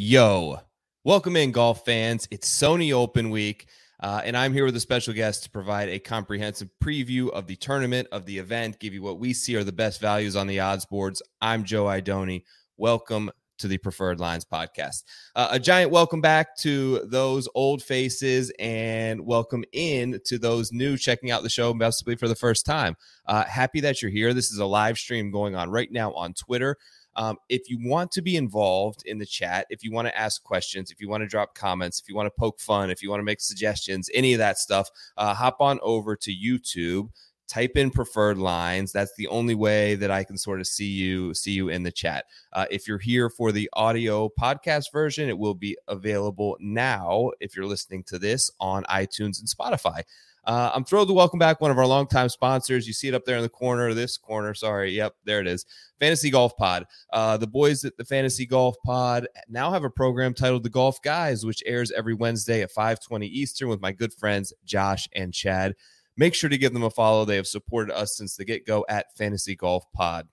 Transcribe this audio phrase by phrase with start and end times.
[0.00, 0.60] yo.
[1.02, 2.28] Welcome in, golf fans.
[2.30, 3.66] It's Sony Open Week,
[3.98, 7.56] uh, and I'm here with a special guest to provide a comprehensive preview of the
[7.56, 10.60] tournament, of the event, give you what we see are the best values on the
[10.60, 11.20] odds boards.
[11.40, 12.44] I'm Joe Idoni.
[12.76, 15.02] Welcome to the Preferred Lines podcast.
[15.34, 20.96] Uh, a giant welcome back to those old faces and welcome in to those new
[20.96, 22.96] checking out the show possibly for the first time.
[23.26, 24.32] Uh, happy that you're here.
[24.32, 26.76] This is a live stream going on right now on Twitter.
[27.18, 30.40] Um, if you want to be involved in the chat, if you want to ask
[30.44, 33.10] questions, if you want to drop comments, if you want to poke fun, if you
[33.10, 37.08] want to make suggestions, any of that stuff, uh, hop on over to YouTube.
[37.48, 38.92] Type in preferred lines.
[38.92, 41.90] That's the only way that I can sort of see you see you in the
[41.90, 42.26] chat.
[42.52, 47.30] Uh, if you're here for the audio podcast version, it will be available now.
[47.40, 50.02] If you're listening to this on iTunes and Spotify.
[50.48, 52.86] Uh, I'm thrilled to welcome back one of our longtime sponsors.
[52.86, 54.54] You see it up there in the corner, this corner.
[54.54, 54.92] Sorry.
[54.92, 55.66] Yep, there it is.
[56.00, 56.86] Fantasy Golf Pod.
[57.12, 61.02] Uh, the boys at the Fantasy Golf Pod now have a program titled The Golf
[61.02, 65.74] Guys, which airs every Wednesday at 5:20 Eastern with my good friends Josh and Chad.
[66.18, 67.24] Make sure to give them a follow.
[67.24, 70.28] They have supported us since the get go at Fantasy Golf Pod.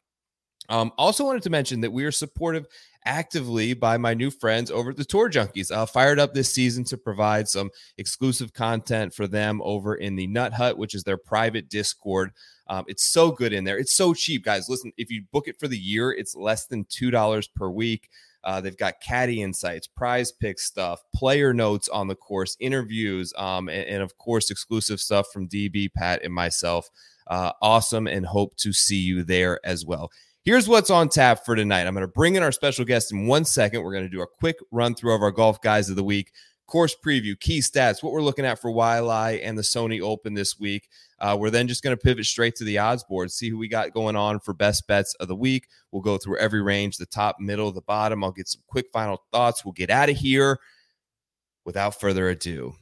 [0.68, 2.66] Um, also wanted to mention that we are supportive
[3.06, 5.72] actively by my new friends over at the Tour Junkies.
[5.72, 7.70] Uh, fired up this season to provide some
[8.00, 12.32] exclusive content for them over in the Nut Hut, which is their private Discord.
[12.68, 13.78] Um, it's so good in there.
[13.78, 14.68] It's so cheap, guys.
[14.68, 18.10] Listen, if you book it for the year, it's less than two dollars per week.
[18.46, 23.68] Uh, they've got caddy insights, prize pick stuff, player notes on the course, interviews, um,
[23.70, 26.90] and, and of course, exclusive stuff from DB, Pat, and myself.
[27.28, 30.12] Uh, awesome, and hope to see you there as well.
[30.44, 31.88] Here's what's on tap for tonight.
[31.88, 33.82] I'm going to bring in our special guest in one second.
[33.82, 36.32] We're going to do a quick run through of our golf guys of the week,
[36.68, 40.60] course preview, key stats, what we're looking at for Waialae and the Sony Open this
[40.60, 40.88] week.
[41.20, 43.68] Uh, we're then just going to pivot straight to the odds board, see who we
[43.68, 45.68] got going on for best bets of the week.
[45.92, 48.24] We'll go through every range, the top, middle, the bottom.
[48.24, 49.64] I'll get some quick final thoughts.
[49.64, 50.60] We'll get out of here
[51.66, 52.76] without further ado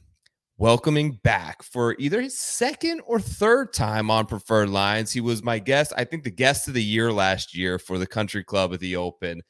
[0.56, 5.12] welcoming back for either his second or third time on Preferred Lines.
[5.12, 8.06] He was my guest, I think the guest of the year last year for the
[8.06, 9.42] Country Club at the Open.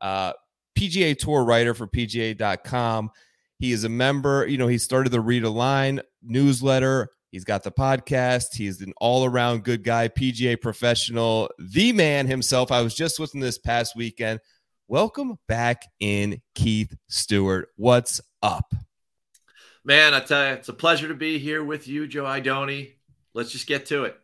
[0.00, 0.32] Uh,
[0.78, 3.10] PGA Tour writer for PGA.com.
[3.60, 7.10] He is a member, you know, he started the Read a Line newsletter.
[7.30, 8.54] He's got the podcast.
[8.54, 12.72] He's an all around good guy, PGA professional, the man himself.
[12.72, 14.40] I was just with him this past weekend.
[14.88, 17.68] Welcome back in, Keith Stewart.
[17.76, 18.72] What's up?
[19.84, 22.94] Man, I tell you, it's a pleasure to be here with you, Joe Idoni.
[23.34, 24.18] Let's just get to it.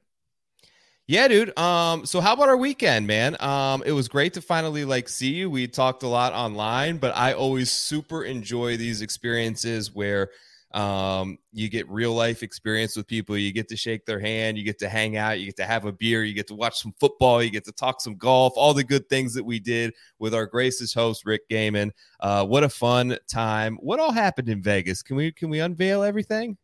[1.09, 1.57] Yeah, dude.
[1.57, 3.37] Um, so how about our weekend, man?
[3.41, 5.49] Um, it was great to finally like see you.
[5.49, 10.31] We talked a lot online, but I always super enjoy these experiences where
[10.73, 13.39] um you get real life experience with people.
[13.39, 15.85] You get to shake their hand, you get to hang out, you get to have
[15.85, 18.75] a beer, you get to watch some football, you get to talk some golf, all
[18.75, 21.93] the good things that we did with our gracious host Rick Gehman.
[22.19, 23.77] Uh, what a fun time!
[23.77, 25.05] What all happened in Vegas?
[25.05, 26.57] Can we can we unveil everything?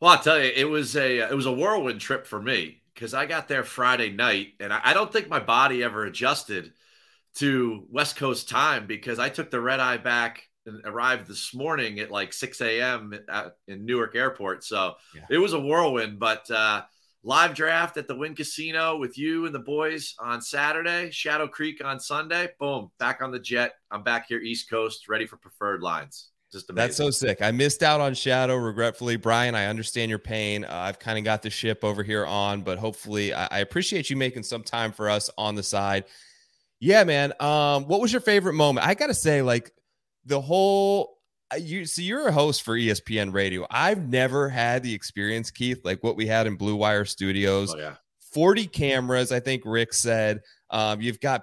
[0.00, 3.14] Well, I'll tell you, it was a it was a whirlwind trip for me because
[3.14, 6.72] I got there Friday night, and I, I don't think my body ever adjusted
[7.36, 11.98] to West Coast time because I took the red eye back and arrived this morning
[12.00, 13.12] at like 6 a.m.
[13.28, 14.64] At, in Newark Airport.
[14.64, 15.22] So Yeah.
[15.30, 16.82] it was a whirlwind, but uh,
[17.24, 21.82] live draft at the Wynn Casino with you and the boys on Saturday, Shadow Creek
[21.84, 22.50] on Sunday.
[22.60, 23.72] Boom, back on the jet.
[23.90, 26.28] I'm back here East Coast, ready for preferred lines.
[26.52, 26.86] Just amazing.
[26.86, 27.40] That's so sick.
[27.40, 29.16] I missed out on Shadow, regretfully.
[29.16, 30.64] Brian, I understand your pain.
[30.64, 34.10] Uh, I've kind of got the ship over here on, but hopefully, I, I appreciate
[34.10, 36.04] you making some time for us on the side.
[36.78, 37.32] Yeah, man.
[37.40, 38.86] Um, what was your favorite moment?
[38.86, 39.72] I gotta say, like
[40.26, 41.18] the whole
[41.52, 43.66] uh, you so you're a host for ESPN Radio.
[43.70, 47.74] I've never had the experience, Keith, like what we had in Blue Wire Studios.
[47.74, 47.94] Oh, yeah.
[48.32, 50.40] 40 cameras, I think Rick said.
[50.70, 51.42] Um, you've got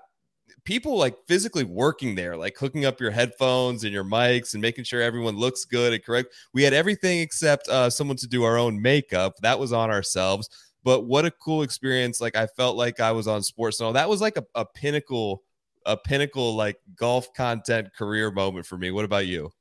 [0.63, 4.83] people like physically working there, like hooking up your headphones and your mics and making
[4.83, 6.33] sure everyone looks good and correct.
[6.53, 9.35] We had everything except uh, someone to do our own makeup.
[9.41, 10.49] That was on ourselves.
[10.83, 12.21] But what a cool experience!
[12.21, 13.91] Like I felt like I was on Sports Now.
[13.91, 15.43] That was like a, a pinnacle,
[15.85, 18.89] a pinnacle like golf content career moment for me.
[18.89, 19.51] What about you?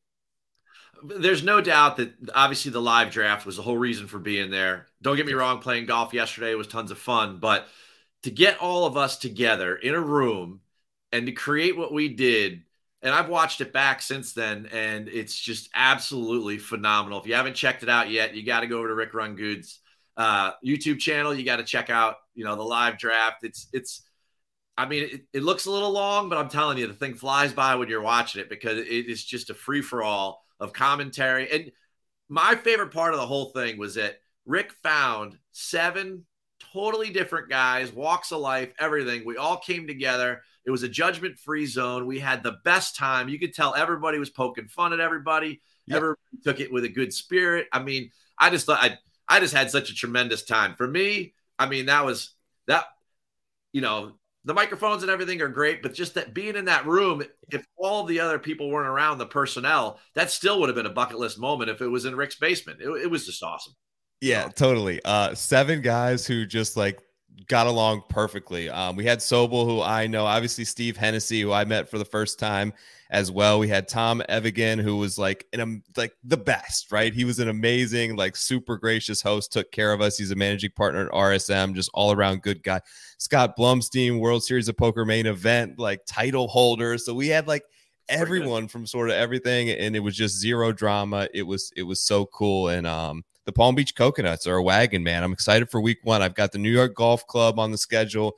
[1.03, 4.87] There's no doubt that obviously the live draft was the whole reason for being there.
[5.03, 7.69] Don't get me wrong, playing golf yesterday was tons of fun, but
[8.23, 10.61] to get all of us together in a room
[11.13, 12.63] and to create what we did
[13.03, 17.21] and I've watched it back since then, and it's just absolutely phenomenal.
[17.21, 19.79] If you haven't checked it out yet, you got to go over to Rick Rungood's
[20.17, 21.33] uh, YouTube channel.
[21.33, 23.45] You got to check out, you know, the live draft.
[23.45, 24.03] It's it's.
[24.77, 27.53] I mean, it, it, looks a little long, but I'm telling you, the thing flies
[27.53, 31.51] by when you're watching it because it is just a free for all of commentary.
[31.51, 31.73] And
[32.29, 36.27] my favorite part of the whole thing was that Rick found seven
[36.73, 39.25] totally different guys, walks of life, everything.
[39.25, 42.05] We all came together it was a judgment free zone.
[42.05, 43.31] We had the best time.
[43.31, 45.62] You could tell everybody was poking fun at everybody.
[45.87, 45.97] Yep.
[45.97, 47.69] Everybody took it with a good spirit.
[47.73, 50.75] I mean, I just thought I I just had such a tremendous time.
[50.75, 52.35] For me, I mean, that was
[52.67, 52.85] that,
[53.73, 57.23] you know, the microphones and everything are great, but just that being in that room,
[57.50, 60.91] if all the other people weren't around, the personnel, that still would have been a
[60.91, 62.82] bucket list moment if it was in Rick's basement.
[62.82, 63.73] It, it was just awesome.
[64.21, 65.00] Yeah, totally.
[65.03, 67.00] Uh, seven guys who just like
[67.46, 68.69] got along perfectly.
[68.69, 72.05] Um, we had Sobel, who I know, obviously Steve Hennessy, who I met for the
[72.05, 72.73] first time
[73.11, 73.58] as well.
[73.58, 77.14] We had Tom Evigan, who was like an like the best, right?
[77.14, 80.19] He was an amazing, like super gracious host, took care of us.
[80.19, 82.81] He's a managing partner at RSM, just all around good guy.
[83.19, 86.99] Scott Blumstein, World Series of Poker main event, like title holder.
[86.99, 87.62] So we had like
[88.08, 91.29] everyone from sort of everything, and it was just zero drama.
[91.32, 95.03] It was it was so cool, and um the Palm Beach Coconuts are a wagon,
[95.03, 95.25] man.
[95.25, 96.21] I'm excited for week one.
[96.21, 98.37] I've got the New York Golf Club on the schedule.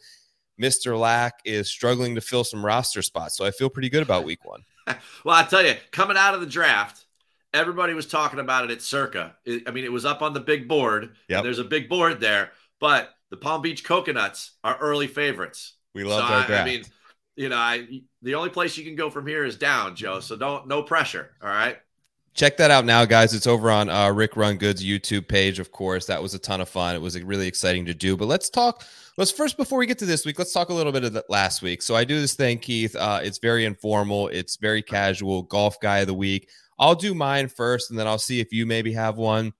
[0.62, 0.96] Mr.
[0.96, 4.44] Lack is struggling to fill some roster spots, so I feel pretty good about week
[4.44, 4.62] one.
[5.24, 7.06] well, I tell you, coming out of the draft,
[7.52, 9.34] everybody was talking about it at Circa.
[9.66, 11.16] I mean, it was up on the big board.
[11.28, 15.72] Yeah, there's a big board there, but the Palm Beach Coconuts are early favorites.
[15.92, 16.62] We love so our draft.
[16.62, 16.84] I mean,
[17.34, 20.20] you know, I the only place you can go from here is down, Joe.
[20.20, 21.32] So don't no pressure.
[21.42, 21.78] All right
[22.34, 23.34] check that out now, guys.
[23.34, 26.06] It's over on uh, Rick Rungood's YouTube page, of course.
[26.06, 26.94] That was a ton of fun.
[26.94, 28.16] It was really exciting to do.
[28.16, 28.84] But let's talk.
[29.16, 31.24] Let's first, before we get to this week, let's talk a little bit of the
[31.28, 31.82] last week.
[31.82, 32.96] So I do this thing, Keith.
[32.96, 34.28] Uh, it's very informal.
[34.28, 35.42] It's very casual.
[35.42, 36.48] Golf guy of the week.
[36.78, 39.52] I'll do mine first, and then I'll see if you maybe have one.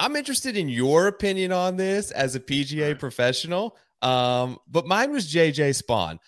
[0.00, 3.76] I'm interested in your opinion on this as a PGA professional.
[4.02, 6.18] Um, but mine was JJ Spaun.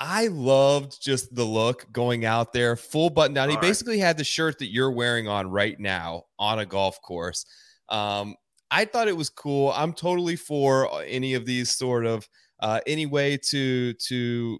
[0.00, 3.48] I loved just the look going out there, full button down.
[3.48, 4.06] All he basically right.
[4.06, 7.46] had the shirt that you're wearing on right now on a golf course.
[7.88, 8.34] Um,
[8.70, 9.70] I thought it was cool.
[9.76, 12.28] I'm totally for uh, any of these sort of
[12.60, 14.58] uh, any way to to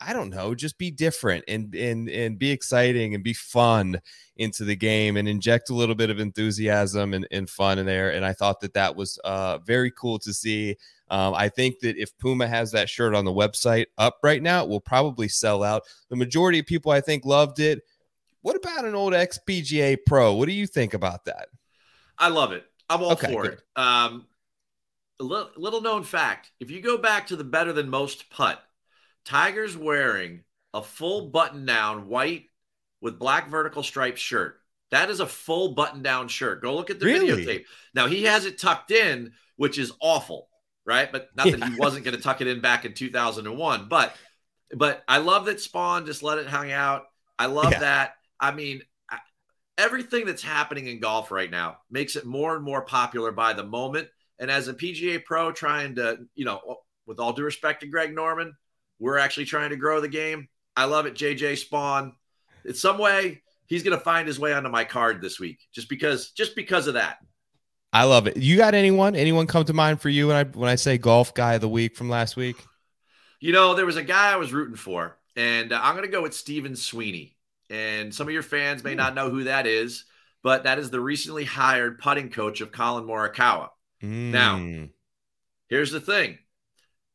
[0.00, 4.00] I don't know, just be different and and and be exciting and be fun
[4.36, 8.10] into the game and inject a little bit of enthusiasm and, and fun in there.
[8.10, 10.76] And I thought that that was uh, very cool to see.
[11.08, 14.64] Um, I think that if Puma has that shirt on the website up right now,
[14.64, 15.84] it will probably sell out.
[16.10, 17.82] The majority of people, I think, loved it.
[18.42, 20.34] What about an old XPGA Pro?
[20.34, 21.48] What do you think about that?
[22.18, 22.64] I love it.
[22.88, 23.52] I'm all okay, for good.
[23.54, 23.60] it.
[23.76, 24.26] Um,
[25.20, 28.62] a little, little known fact: if you go back to the better than most putt,
[29.24, 30.42] Tiger's wearing
[30.74, 32.44] a full button down white
[33.00, 34.60] with black vertical striped shirt.
[34.90, 36.62] That is a full button down shirt.
[36.62, 37.44] Go look at the really?
[37.44, 37.64] videotape.
[37.94, 40.48] Now he has it tucked in, which is awful
[40.86, 41.10] right?
[41.10, 41.56] But not yeah.
[41.56, 43.88] that he wasn't going to tuck it in back in 2001.
[43.88, 44.14] But
[44.74, 47.04] but I love that Spaun just let it hang out.
[47.38, 47.80] I love yeah.
[47.80, 48.14] that.
[48.40, 48.82] I mean,
[49.78, 53.64] everything that's happening in golf right now makes it more and more popular by the
[53.64, 54.08] moment.
[54.38, 57.86] And as a PGA pro trying to, you know, oh, with all due respect to
[57.86, 58.54] Greg Norman,
[58.98, 60.48] we're actually trying to grow the game.
[60.76, 62.12] I love it, JJ Spaun.
[62.64, 65.88] In some way, he's going to find his way onto my card this week, just
[65.88, 67.18] because, just because of that.
[67.92, 68.36] I love it.
[68.36, 69.14] You got anyone?
[69.14, 71.68] Anyone come to mind for you when I when I say golf guy of the
[71.68, 72.56] week from last week?
[73.40, 76.12] You know, there was a guy I was rooting for, and uh, I'm going to
[76.12, 77.36] go with Stephen Sweeney.
[77.68, 78.96] And some of your fans may Ooh.
[78.96, 80.04] not know who that is,
[80.42, 83.70] but that is the recently hired putting coach of Collin Morikawa.
[84.02, 84.30] Mm.
[84.30, 84.88] Now,
[85.68, 86.38] here's the thing: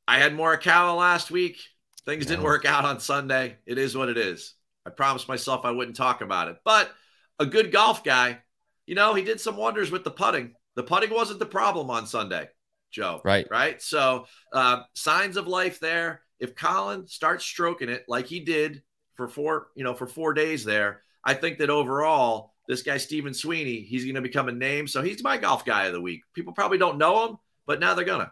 [0.07, 1.57] I had Morikawa last week.
[2.05, 3.57] Things didn't work out on Sunday.
[3.65, 4.55] It is what it is.
[4.85, 6.91] I promised myself I wouldn't talk about it, but
[7.37, 8.39] a good golf guy,
[8.87, 10.55] you know, he did some wonders with the putting.
[10.75, 12.49] The putting wasn't the problem on Sunday,
[12.91, 13.21] Joe.
[13.23, 13.47] Right.
[13.49, 13.81] Right.
[13.81, 16.21] So uh, signs of life there.
[16.39, 18.81] If Collin starts stroking it like he did
[19.15, 23.33] for four, you know, for four days there, I think that overall, this guy Stephen
[23.33, 24.87] Sweeney, he's going to become a name.
[24.87, 26.21] So he's my golf guy of the week.
[26.33, 27.37] People probably don't know him,
[27.67, 28.31] but now they're gonna.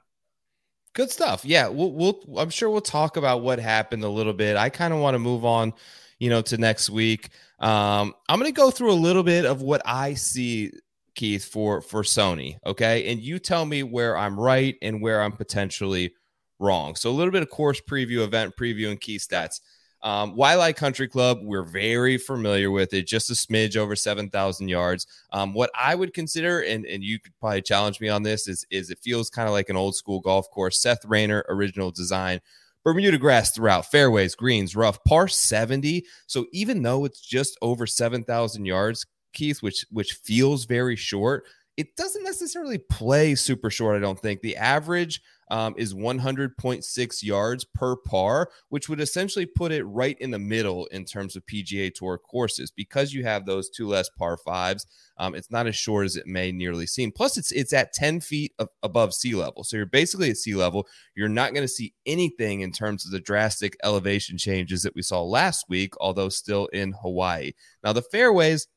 [0.93, 1.45] Good stuff.
[1.45, 4.57] Yeah, we'll, we'll I'm sure we'll talk about what happened a little bit.
[4.57, 5.73] I kind of want to move on,
[6.17, 7.29] you know, to next week.
[7.59, 10.71] Um, I'm going to go through a little bit of what I see
[11.19, 12.55] Keith, for for Sony.
[12.65, 16.13] Okay, and you tell me where I'm right and where I'm potentially
[16.59, 16.95] wrong.
[16.95, 19.59] So a little bit of course preview, event preview, and key stats.
[20.01, 25.05] Um, Waialae Country Club, we're very familiar with it, just a smidge over 7,000 yards.
[25.33, 28.65] Um, what I would consider, and, and you could probably challenge me on this, is,
[28.71, 30.81] is it feels kind of like an old school golf course.
[30.81, 32.39] Seth Rayner, original design,
[32.85, 36.05] Bermuda grass throughout, fairways, greens, rough, par 70.
[36.27, 41.45] So even though it's just over 7,000 yards, Keith, which which feels very short,
[41.79, 44.41] it doesn't necessarily play super short, I don't think.
[44.41, 50.31] The average um, is 100.6 yards per par, which would essentially put it right in
[50.31, 52.69] the middle in terms of PGA Tour courses.
[52.69, 56.27] Because you have those two less par fives, um, it's not as short as it
[56.27, 57.13] may nearly seem.
[57.13, 60.55] Plus, it's it's at 10 feet of, above sea level, so you're basically at sea
[60.55, 60.85] level.
[61.15, 65.01] You're not going to see anything in terms of the drastic elevation changes that we
[65.01, 67.53] saw last week, although still in Hawaii.
[67.85, 68.67] Now, the fairways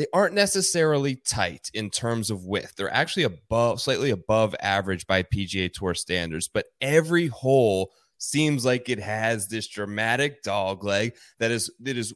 [0.00, 2.72] they aren't necessarily tight in terms of width.
[2.74, 8.88] They're actually above, slightly above average by PGA Tour standards, but every hole seems like
[8.88, 12.14] it has this dramatic dog leg that is that is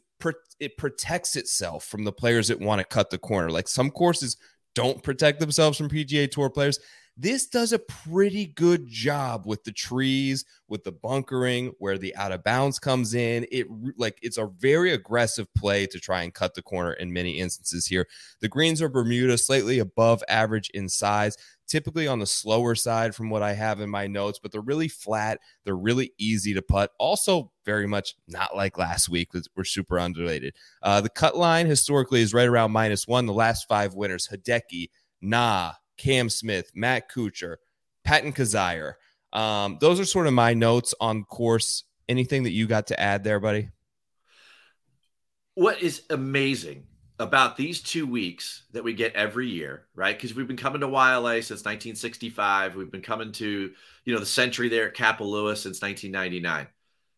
[0.58, 3.50] it protects itself from the players that want to cut the corner.
[3.50, 4.38] Like some courses
[4.74, 6.78] don't protect themselves from PGA Tour players.
[7.16, 12.32] This does a pretty good job with the trees, with the bunkering, where the out
[12.32, 13.46] of bounds comes in.
[13.52, 17.38] It like it's a very aggressive play to try and cut the corner in many
[17.38, 18.08] instances here.
[18.40, 21.36] The greens are Bermuda, slightly above average in size,
[21.68, 24.88] typically on the slower side from what I have in my notes, but they're really
[24.88, 25.38] flat.
[25.64, 26.90] They're really easy to putt.
[26.98, 30.54] Also, very much not like last week, we're super undulated.
[30.82, 33.26] Uh, the cut line historically is right around minus one.
[33.26, 34.88] The last five winners, Hideki,
[35.22, 37.56] Na, Cam Smith, Matt Kuchar,
[38.04, 38.94] Patton Kizzire.
[39.32, 41.84] Um, those are sort of my notes on course.
[42.08, 43.70] Anything that you got to add there, buddy?
[45.54, 46.84] What is amazing
[47.18, 50.16] about these two weeks that we get every year, right?
[50.16, 52.74] Because we've been coming to Waialae since 1965.
[52.74, 53.72] We've been coming to,
[54.04, 56.66] you know, the Sentry there at Kapalua since 1999.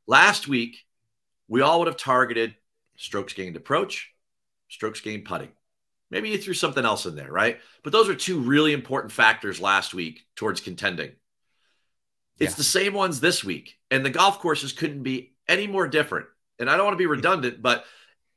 [0.07, 0.85] Last week,
[1.49, 2.55] we all would have targeted
[2.97, 4.13] strokes gained approach,
[4.69, 5.51] strokes gained putting.
[6.11, 7.59] Maybe you threw something else in there, right?
[7.83, 11.13] But those are two really important factors last week towards contending.
[12.39, 12.57] It's yeah.
[12.57, 16.27] the same ones this week, and the golf courses couldn't be any more different.
[16.59, 17.85] And I don't want to be redundant, but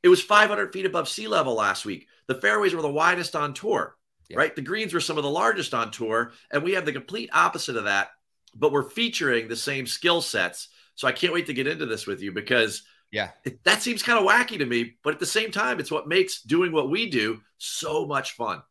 [0.02, 2.06] it was 500 feet above sea level last week.
[2.26, 3.96] The fairways were the widest on tour,
[4.28, 4.38] yeah.
[4.38, 4.54] right?
[4.54, 7.76] The greens were some of the largest on tour, and we have the complete opposite
[7.76, 8.08] of that,
[8.54, 10.68] but we're featuring the same skill sets.
[10.94, 13.30] So I can't wait to get into this with you because yeah.
[13.44, 16.08] It, that seems kind of wacky to me, but at the same time, it's what
[16.08, 18.62] makes doing what we do so much fun.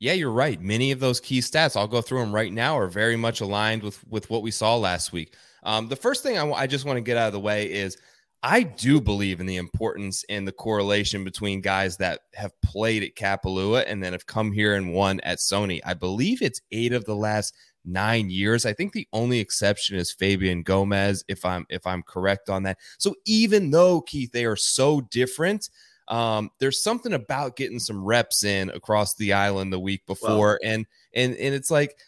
[0.00, 0.60] Yeah, you're right.
[0.60, 3.82] Many of those key stats, I'll go through them right now, are very much aligned
[3.82, 5.34] with with what we saw last week.
[5.64, 7.70] Um, the first thing I, w- I just want to get out of the way
[7.70, 7.96] is
[8.44, 13.16] I do believe in the importance and the correlation between guys that have played at
[13.16, 15.80] Kapalua and then have come here and won at Sony.
[15.84, 17.54] I believe it's eight of the last
[17.88, 18.66] nine years.
[18.66, 22.78] I think the only exception is Fabian Gomez, if I'm if I'm correct on that.
[22.98, 25.70] So even though Keith, they are so different,
[26.08, 30.86] um, there's something about getting some reps in across the island the week before, and
[31.14, 31.98] and and it's like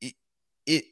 [0.00, 0.14] it,
[0.66, 0.84] it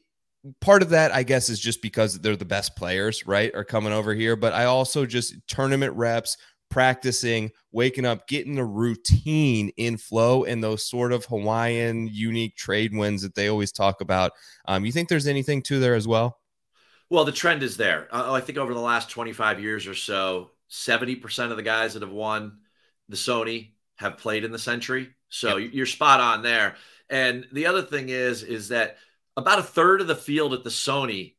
[0.61, 3.53] part of that, I guess, is just because they're the best players, right?
[3.53, 4.35] Are coming over here.
[4.35, 6.37] But I also just tournament reps,
[6.69, 12.95] practicing, waking up, getting the routine in flow and those sort of Hawaiian unique trade
[12.95, 14.31] winds that they always talk about.
[14.67, 16.39] Um, you think there's anything to there as well?
[17.09, 18.07] Well, the trend is there.
[18.11, 22.01] Uh, I think over the last 25 years or so, 70% of the guys that
[22.01, 22.57] have won
[23.07, 25.09] the Sony have played in the Sentry.
[25.29, 25.71] So yep.
[25.73, 26.75] you're spot on there.
[27.09, 28.97] And the other thing is, is that
[29.37, 31.35] about a third of the field at the Sony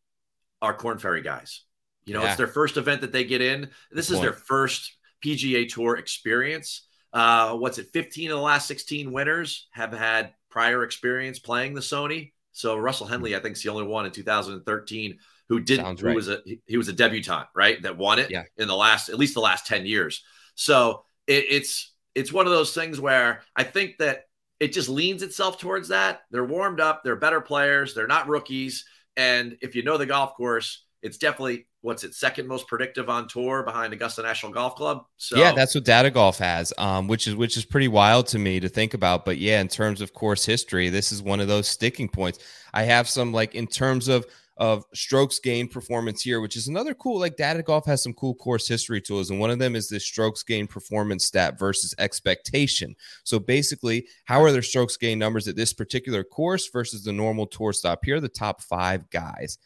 [0.62, 1.62] are Korn Ferry guys.
[2.04, 2.28] You know, yeah.
[2.28, 3.68] it's their first event that they get in.
[3.92, 4.22] This Good is point.
[4.22, 6.86] their first PGA Tour experience.
[7.12, 7.88] Uh, what's it?
[7.92, 12.32] 15 of the last 16 winners have had prior experience playing the Sony.
[12.52, 15.84] So Russell Henley, I think, is the only one in 2013 who didn't.
[15.84, 17.80] Sounds who was a he was a debutant, right?
[17.82, 18.44] That won it yeah.
[18.56, 20.22] in the last at least the last 10 years.
[20.54, 24.24] So it, it's it's one of those things where I think that
[24.58, 26.22] it just leans itself towards that.
[26.32, 27.04] They're warmed up.
[27.04, 27.94] They're better players.
[27.94, 28.84] They're not rookies.
[29.16, 33.28] And if you know the golf course, it's definitely what's it second most predictive on
[33.28, 35.04] tour behind Augusta National Golf Club.
[35.16, 38.38] So yeah, that's what Data Golf has, um, which is which is pretty wild to
[38.38, 39.24] me to think about.
[39.24, 42.38] But yeah, in terms of course history, this is one of those sticking points.
[42.74, 44.26] I have some like in terms of
[44.58, 47.20] of strokes gain performance here, which is another cool.
[47.20, 50.04] Like Data Golf has some cool course history tools, and one of them is this
[50.04, 52.96] strokes gain performance stat versus expectation.
[53.22, 57.46] So basically, how are their strokes gain numbers at this particular course versus the normal
[57.46, 58.00] tour stop?
[58.04, 59.58] Here are the top five guys.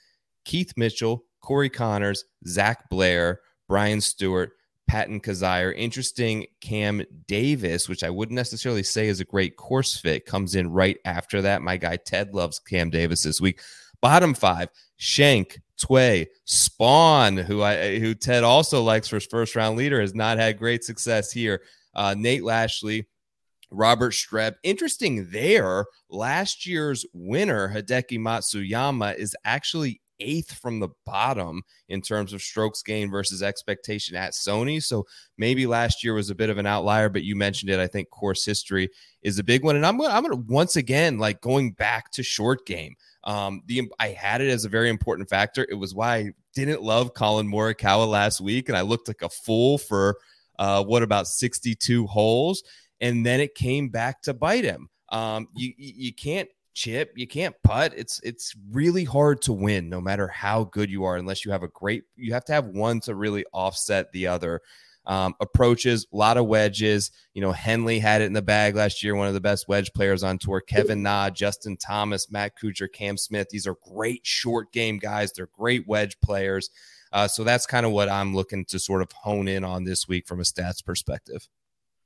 [0.44, 4.48] Keith Mitchell, Corey Conners, Zach Blair, Brian Stuard,
[4.88, 5.74] Patton Kizzire.
[5.76, 10.70] Interesting, Cam Davis, which I wouldn't necessarily say is a great course fit, comes in
[10.70, 11.62] right after that.
[11.62, 13.60] My guy Ted loves Cam Davis this week.
[14.00, 19.76] Bottom five: Schenk, Tway, Spaun, who I who Ted also likes for his first round
[19.76, 21.62] leader, has not had great success here.
[21.94, 23.06] Uh, Nate Lashley,
[23.70, 24.54] Robert Streb.
[24.62, 25.86] Interesting there.
[26.10, 32.82] Last year's winner, Hideki Matsuyama, is actually eighth from the bottom in terms of strokes
[32.82, 34.82] gain versus expectation at Sony.
[34.82, 37.80] So maybe last year was a bit of an outlier, but you mentioned it.
[37.80, 38.88] I think course history
[39.22, 39.76] is a big one.
[39.76, 42.94] And I'm to, I'm to once again, like going back to short game.
[43.24, 45.66] Um, the I had it as a very important factor.
[45.68, 49.28] It was why I didn't love Collin Morikawa last week, and I looked like a
[49.28, 50.18] fool for
[50.58, 52.62] uh, what about 62 holes,
[53.00, 54.88] and then it came back to bite him.
[55.10, 57.92] Um, you you can't chip, you can't putt.
[57.96, 61.62] It's it's really hard to win, no matter how good you are, unless you have
[61.62, 62.04] a great.
[62.16, 64.60] You have to have one to really offset the other
[65.06, 67.10] um, approaches, a lot of wedges.
[67.34, 69.92] You know, Henley had it in the bag last year, one of the best wedge
[69.92, 70.60] players on tour.
[70.60, 73.48] Kevin Na, Justin Thomas, Matt Kuchar, Cam Smith.
[73.50, 75.32] These are great short game guys.
[75.32, 76.70] They're great wedge players.
[77.12, 80.08] Uh, so that's kind of what I'm looking to sort of hone in on this
[80.08, 81.46] week from a stats perspective.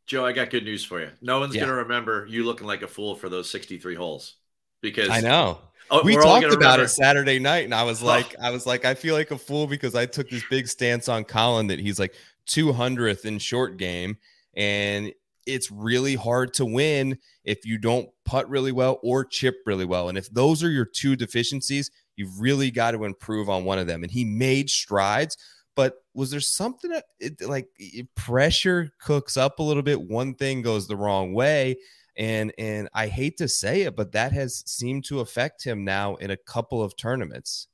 [0.06, 1.10] Joe, I got good news for you.
[1.20, 1.62] No one's yeah.
[1.62, 4.36] going to remember you looking like a fool for those 63 holes
[4.90, 5.58] because I know.
[5.90, 8.34] Oh, we talked about it Saturday night, and I was like.
[8.40, 11.24] I was like, I feel like a fool because I took this big stance on
[11.24, 12.14] Collin that he's like,
[12.46, 14.16] 200th in short game.
[14.54, 15.12] And
[15.46, 20.08] it's really hard to win if you don't putt really well or chip really well.
[20.08, 23.86] And if those are your two deficiencies, you've really got to improve on one of
[23.86, 24.02] them.
[24.02, 25.36] And he made strides,
[25.74, 27.68] but was there something that it, like
[28.14, 30.00] pressure cooks up a little bit?
[30.00, 31.76] One thing goes the wrong way.
[32.16, 36.16] And and I hate to say it, but that has seemed to affect him now
[36.16, 37.68] in a couple of tournaments.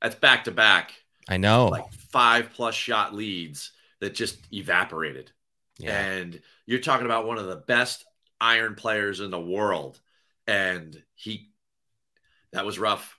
[0.00, 0.92] That's back to back.
[1.28, 1.68] I know.
[1.68, 5.30] Like five plus shot leads that just evaporated.
[5.78, 5.96] Yeah.
[5.96, 8.04] And you're talking about one of the best
[8.40, 10.00] iron players in the world.
[10.46, 11.50] And he,
[12.52, 13.18] that was rough.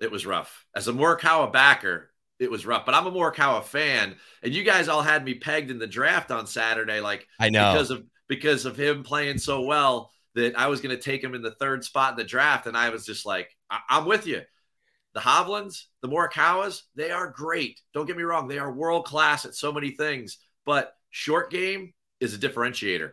[0.00, 0.66] It was rough.
[0.74, 2.86] As a Morikawa backer, it was rough.
[2.86, 6.30] But I'm a Morikawa fan, and you guys all had me pegged in the draft
[6.30, 10.68] on Saturday, like I know because of because of him playing so well that I
[10.68, 13.04] was going to take him in the third spot in the draft, and I was
[13.04, 14.42] just like, I- am with you.
[15.14, 17.80] The Hovlands, the Morikawas, they are great.
[17.92, 21.92] Don't get me wrong, they are world class at so many things, but short game
[22.20, 23.10] is a differentiator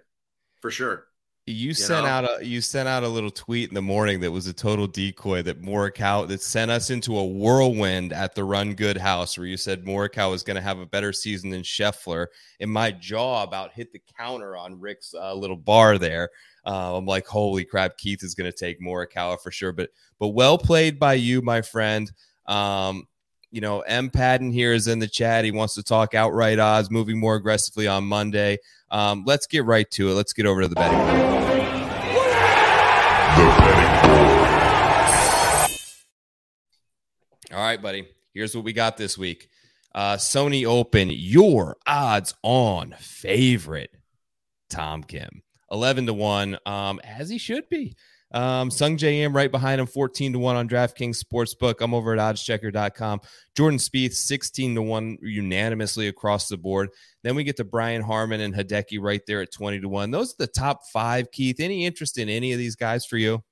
[0.62, 1.07] for sure.
[1.50, 2.12] You, you sent know?
[2.12, 4.86] out a you sent out a little tweet in the morning that was a total
[4.86, 9.48] decoy that Morikawa that sent us into a whirlwind at the Run Good house where
[9.48, 12.28] you said Morikawa was going to have a better season than Scheffler,
[12.60, 16.32] and my jaw about hit the counter on Rick's uh, little bar there.
[16.66, 19.72] Uh, I'm like, holy crap, Keith is going to take Morikawa for sure.
[19.72, 22.12] But but well played by you, my friend.
[22.46, 23.08] Um,
[23.52, 25.46] you know, M Padden here is in the chat.
[25.46, 28.58] He wants to talk outright odds, moving more aggressively on Monday.
[28.92, 30.14] Um, let's get right to it.
[30.14, 31.00] Let's get over to the betting.
[37.54, 38.08] All right, buddy.
[38.34, 39.50] Here's what we got this week.
[39.96, 43.90] Uh, Sony Open, your odds on favorite,
[44.70, 45.42] Tom Kim.
[45.72, 47.96] 11 to 1, um, as he should be.
[48.32, 51.76] Um, Sungjae Im right behind him, 14 to 1 on DraftKings Sportsbook.
[51.80, 53.22] I'm over at oddschecker.com.
[53.56, 56.90] Jordan Spieth, 16 to 1 unanimously across the board.
[57.24, 60.12] Then we get to Brian Harman and Hideki right there at 20 to 1.
[60.12, 61.60] Those are the top five, Keith.
[61.60, 63.44] Any interest in any of these guys for you?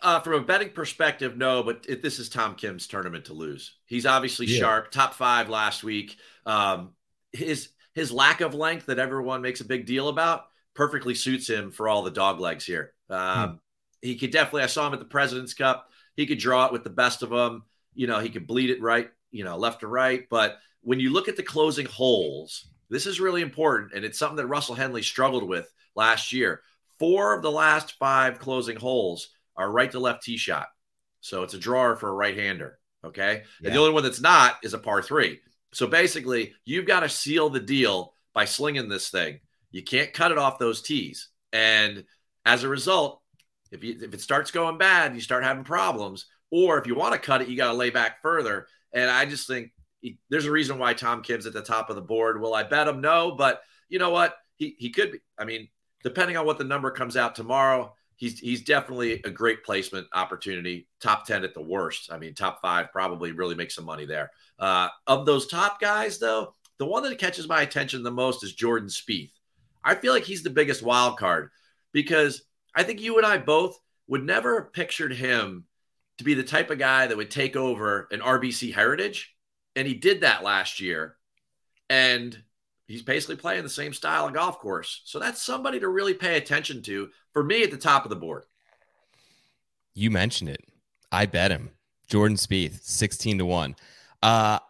[0.00, 3.74] Uh, from a betting perspective, no, but it, this is Tom Kim's tournament to lose.
[3.86, 4.60] He's obviously yeah.
[4.60, 6.16] sharp, top five last week.
[6.46, 6.92] Um,
[7.32, 10.44] his his lack of length that everyone makes a big deal about
[10.78, 12.92] perfectly suits him for all the dog legs here.
[13.10, 13.56] Um, hmm.
[14.02, 14.62] He could definitely.
[14.62, 15.90] I saw him at the President's Cup.
[16.16, 17.64] He could draw it with the best of them.
[17.94, 20.26] You know, he could bleed it right, you know, left to right.
[20.30, 24.36] But when you look at the closing holes, this is really important, and it's something
[24.36, 26.62] that Russell Henley struggled with last year.
[26.98, 30.68] Four of the last five closing holes are right to left tee shot,
[31.20, 32.78] so it's a drawer for a right hander.
[33.04, 33.66] Okay, yeah.
[33.68, 35.40] and the only one that's not is a par three.
[35.72, 39.40] So basically, you've got to seal the deal by slinging this thing.
[39.70, 42.04] You can't cut it off those tees, and
[42.46, 43.20] as a result,
[43.70, 46.26] if you if it starts going bad, you start having problems.
[46.50, 48.66] Or if you want to cut it, you got to lay back further.
[48.92, 51.96] And I just think he, there's a reason why Tom Kim's at the top of
[51.96, 52.40] the board.
[52.40, 53.00] Will I bet him?
[53.00, 54.36] No, but you know what?
[54.56, 55.18] He he could be.
[55.38, 55.68] I mean,
[56.02, 60.88] depending on what the number comes out tomorrow, he's he's definitely a great placement opportunity.
[61.00, 62.10] Top ten at the worst.
[62.12, 64.30] I mean, top five probably really make some money there.
[64.58, 68.54] Uh, of those top guys, though, the one that catches my attention the most is
[68.54, 69.32] Jordan Spieth.
[69.84, 71.50] I feel like he's the biggest wild card
[71.92, 72.42] because
[72.78, 75.64] I think you and I both would never have pictured him
[76.18, 79.34] to be the type of guy that would take over an RBC Heritage.
[79.74, 81.16] And he did that last year.
[81.90, 82.40] And
[82.86, 85.02] he's basically playing the same style of golf course.
[85.06, 88.16] So that's somebody to really pay attention to for me at the top of the
[88.16, 88.44] board.
[89.94, 90.64] You mentioned it.
[91.10, 91.70] I bet him.
[92.06, 93.74] Jordan Spieth, 16 to 1.
[94.22, 94.60] Uh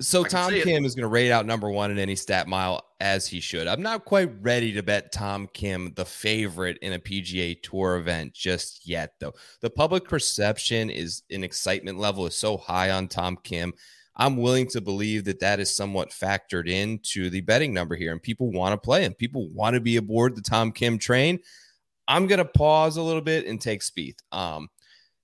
[0.00, 0.52] So Tom.
[0.52, 3.66] Kim is going to rate out number one in any stat mile as he should.
[3.66, 8.32] I'm not quite ready to bet Tom Kim the favorite in a PGA Tour event
[8.32, 9.34] just yet, though.
[9.60, 13.74] The public perception is an excitement level is so high on Tom Kim.
[14.16, 18.22] I'm willing to believe that that is somewhat factored into the betting number here, and
[18.22, 19.14] people want to play him.
[19.14, 21.38] People want to be aboard the Tom Kim train.
[22.08, 24.18] I'm going to pause a little bit and take Spieth.
[24.32, 24.68] Um,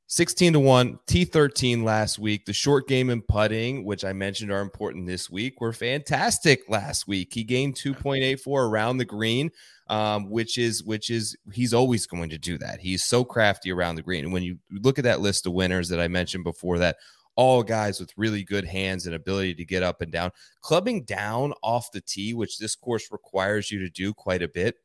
[0.09, 2.47] 16 to 1, T13 last week.
[2.47, 7.09] The short game and putting, which I mentioned are important this week, were fantastic last
[7.09, 7.35] week.
[7.35, 9.51] He gained 2.84 around the green,
[9.89, 12.79] um, which is which is he's always going to do that.
[12.81, 14.25] He's so crafty around the green.
[14.25, 16.99] And when you look at that list of winners that I mentioned before that
[17.35, 21.53] all guys with really good hands and ability to get up and down, clubbing down
[21.65, 24.77] off the tee, which this course requires you to do quite a bit.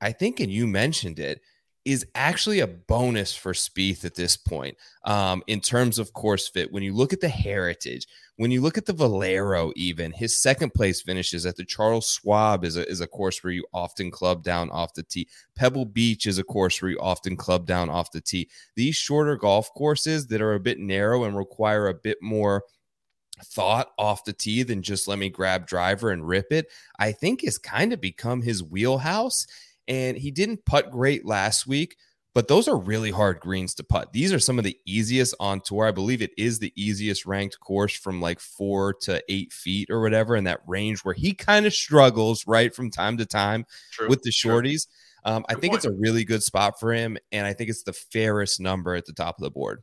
[0.00, 1.40] I think, and you mentioned it,
[1.88, 6.70] is actually a bonus for Spieth at this point um, in terms of course fit.
[6.70, 10.74] When you look at the heritage, when you look at the Valero, even his second
[10.74, 14.44] place finishes at the Charles Schwab is a, is a course where you often club
[14.44, 15.28] down off the tee.
[15.56, 18.50] Pebble Beach is a course where you often club down off the tee.
[18.76, 22.64] These shorter golf courses that are a bit narrow and require a bit more
[23.44, 26.66] thought off the tee than just let me grab driver and rip it,
[26.98, 29.46] I think has kind of become his wheelhouse
[29.88, 31.96] and he didn't putt great last week,
[32.34, 34.12] but those are really hard greens to putt.
[34.12, 35.86] These are some of the easiest on tour.
[35.86, 40.00] I believe it is the easiest ranked course from like four to eight feet or
[40.00, 44.08] whatever in that range where he kind of struggles right from time to time True.
[44.08, 44.86] with the shorties.
[45.24, 45.84] Um, I think point.
[45.84, 49.06] it's a really good spot for him, and I think it's the fairest number at
[49.06, 49.82] the top of the board.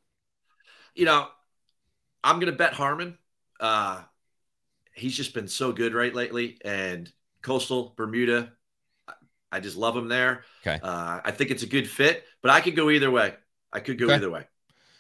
[0.94, 1.28] You know,
[2.24, 3.18] I'm gonna bet Harman.
[3.60, 4.02] Uh,
[4.94, 8.54] he's just been so good right lately, and Coastal Bermuda.
[9.56, 10.44] I- just love him there.
[10.66, 10.80] Okay.
[10.82, 13.34] Uh, I think it's a good fit, but I could go either way.
[13.74, 14.16] I could go Okay.
[14.16, 14.46] either way.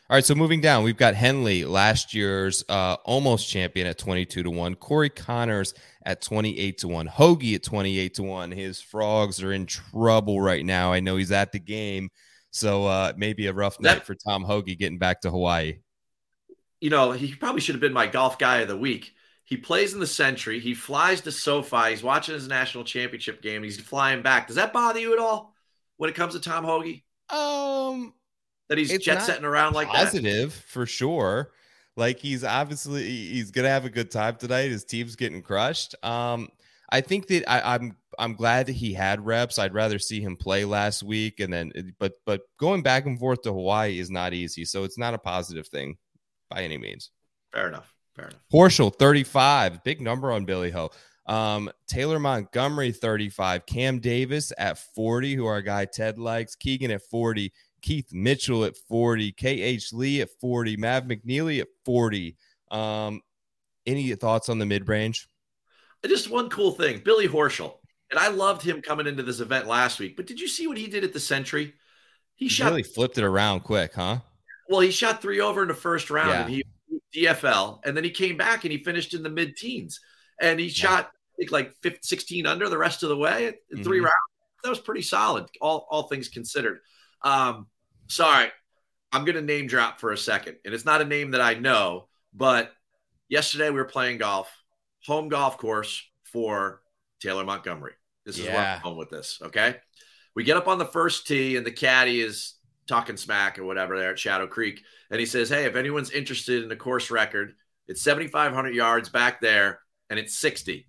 [0.08, 4.44] All right, so moving down, we've got Henley, last year's uh, almost champion at 22
[4.44, 5.74] to 1, Corey Conners
[6.06, 8.52] at 28 to 1, Hoge at 28 to 1.
[8.52, 10.94] His frogs are in trouble right now.
[10.94, 12.10] I know he's at the game,
[12.52, 15.80] so uh, maybe a rough That- night for Tom Hoge getting back to Hawaii.
[16.82, 19.13] You know, he probably should have been my golf guy of the week.
[19.45, 20.60] He plays in the Sentry.
[20.60, 21.91] He flies to SoFi.
[21.91, 23.63] He's watching his national championship game.
[23.63, 24.47] He's flying back.
[24.47, 25.53] Does that bother you at all
[25.97, 27.03] when it comes to Tom Hoge?
[27.29, 28.13] Um,
[28.69, 30.05] That he's jet setting around like that?
[30.05, 31.51] positive for sure.
[31.95, 34.69] Like he's obviously he's gonna have a good time tonight.
[34.71, 35.95] His team's getting crushed.
[36.03, 36.49] Um,
[36.89, 39.58] I think that I, I'm I'm glad that he had reps.
[39.60, 43.43] I'd rather see him play last week, and then but but going back and forth
[43.43, 45.97] to Hawaii is not easy, so it's not a positive thing
[46.49, 47.12] by any means.
[47.53, 47.94] Fair enough.
[48.15, 48.39] Fair enough.
[48.54, 50.89] Horschel 35, big number on Billy Ho.
[51.25, 57.01] Um, Taylor Montgomery 35, Cam Davis at 40, who our guy Ted likes, Keegan at
[57.10, 57.51] 40,
[57.82, 62.36] Keith Mitchell at 40, KH Lee at 40, Mav McNealy at 40.
[62.71, 63.21] Um,
[63.86, 65.28] any thoughts on the mid range?
[66.08, 67.75] Just one cool thing Billy Horschel.
[68.12, 70.15] And I loved him coming into this event last week.
[70.15, 71.73] But did you see what he did at the Sentry?
[72.36, 74.19] He He shot really flipped it around quick, huh?
[74.69, 76.41] well, he shot three over in the first round Yeah.
[76.45, 76.63] and he
[77.13, 80.00] DFL, and then he came back and he finished in the mid teens.
[80.41, 83.84] And he shot I think like 15, 16 under the rest of the way in
[83.84, 84.04] 3 Mhm.
[84.06, 84.15] rounds.
[84.63, 86.80] That was pretty solid, all all things considered.
[87.22, 87.68] Um,
[88.08, 88.52] sorry,
[89.12, 92.08] I'm gonna name drop for a second, and it's not a name that I know,
[92.34, 92.74] but
[93.28, 94.50] yesterday we were playing golf,
[95.04, 96.82] home golf course for
[97.20, 97.94] Taylor Montgomery.
[98.26, 99.39] This is where I'm going with this.
[99.41, 99.80] Okay.
[100.36, 102.56] We get up on the first tee, and the caddy is
[102.88, 104.82] talking smack or whatever there at Shadow Creek.
[105.10, 107.54] And he says, Hey, if anyone's interested in the course record,
[107.88, 110.88] it's 7,500 yards back there and it's 60.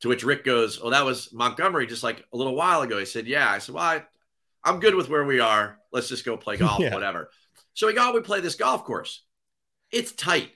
[0.00, 2.98] To which Rick goes, Oh, that was Montgomery just like a little while ago.
[2.98, 3.48] He said, Yeah.
[3.50, 4.02] I said, Well, I,
[4.64, 5.78] I'm good with where we are.
[5.92, 6.94] Let's just go play golf, Yeah.
[6.94, 7.30] whatever.
[7.74, 9.24] So we go, we play this golf course.
[9.90, 10.50] It's tight.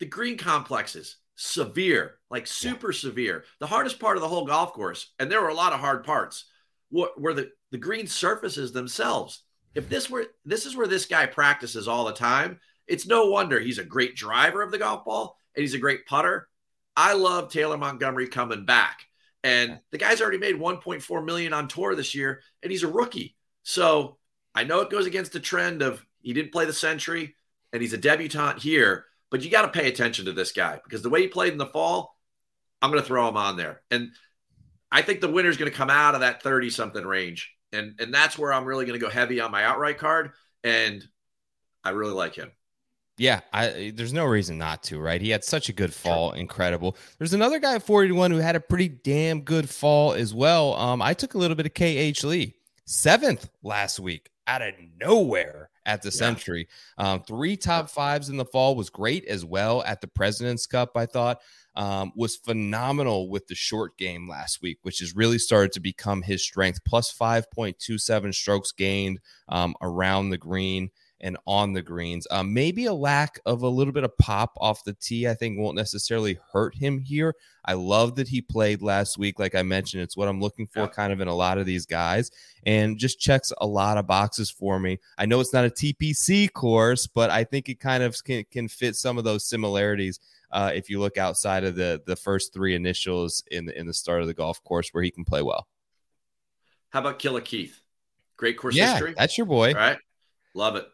[0.00, 3.44] The green complexes severe, like super severe.
[3.58, 6.04] The hardest part of the whole golf course, and there were a lot of hard
[6.04, 6.44] parts,
[6.90, 9.41] were, were the, the green surfaces themselves.
[9.74, 13.58] If this were this is where this guy practices all the time, it's no wonder
[13.58, 16.48] he's a great driver of the golf ball and he's a great putter.
[16.96, 19.06] I love Taylor Montgomery coming back.
[19.44, 23.34] And the guy's already made 1.4 million on tour this year, and he's a rookie.
[23.64, 24.18] So
[24.54, 27.34] I know it goes against the trend of he didn't play the Sentry
[27.72, 31.02] and he's a debutant here, but you got to pay attention to this guy because
[31.02, 32.16] the way he played in the fall,
[32.80, 33.82] I'm going to throw him on there.
[33.90, 34.10] And
[34.90, 37.52] I think the winner's going to come out of that 30 something range.
[37.72, 40.32] And, and that's where I'm really going to go heavy on my outright card.
[40.64, 41.04] And
[41.84, 42.50] I really like him.
[43.18, 45.20] Yeah, I there's no reason not to, right?
[45.20, 46.96] He had such a good fall, incredible.
[47.18, 50.74] There's another guy at 41 who had a pretty damn good fall as well.
[50.74, 52.54] Um, I took a little bit of KH Lee,
[52.86, 56.12] seventh last week out of nowhere at the Yeah.
[56.18, 56.68] Sentry.
[56.96, 60.96] Um, three top fives in the fall was great as well at the President's Cup.
[60.96, 61.40] I thought
[61.74, 66.22] um, was phenomenal with the short game last week, which has really started to become
[66.22, 66.80] his strength.
[66.84, 70.90] Plus five point two seven strokes gained um, around the green
[71.24, 72.26] and on the greens.
[72.32, 75.56] Um, maybe a lack of a little bit of pop off the tee, I think,
[75.56, 77.36] won't necessarily hurt him here.
[77.64, 79.38] I love that he played last week.
[79.38, 80.86] Like I mentioned, it's what I'm looking for Yeah.
[80.88, 82.32] kind of in a lot of these guys
[82.66, 84.98] and just checks a lot of boxes for me.
[85.16, 88.66] I know it's not a TPC course, but I think it kind of can, can
[88.66, 90.18] fit some of those similarities.
[90.52, 93.94] Uh, if you look outside of the the first three initials in the in the
[93.94, 95.66] start of the golf course where he can play well.
[96.90, 97.80] How about Killer Keith?
[98.36, 99.14] Great course yeah, history.
[99.16, 99.68] that's your boy.
[99.68, 99.98] All right.
[100.54, 100.86] Love it.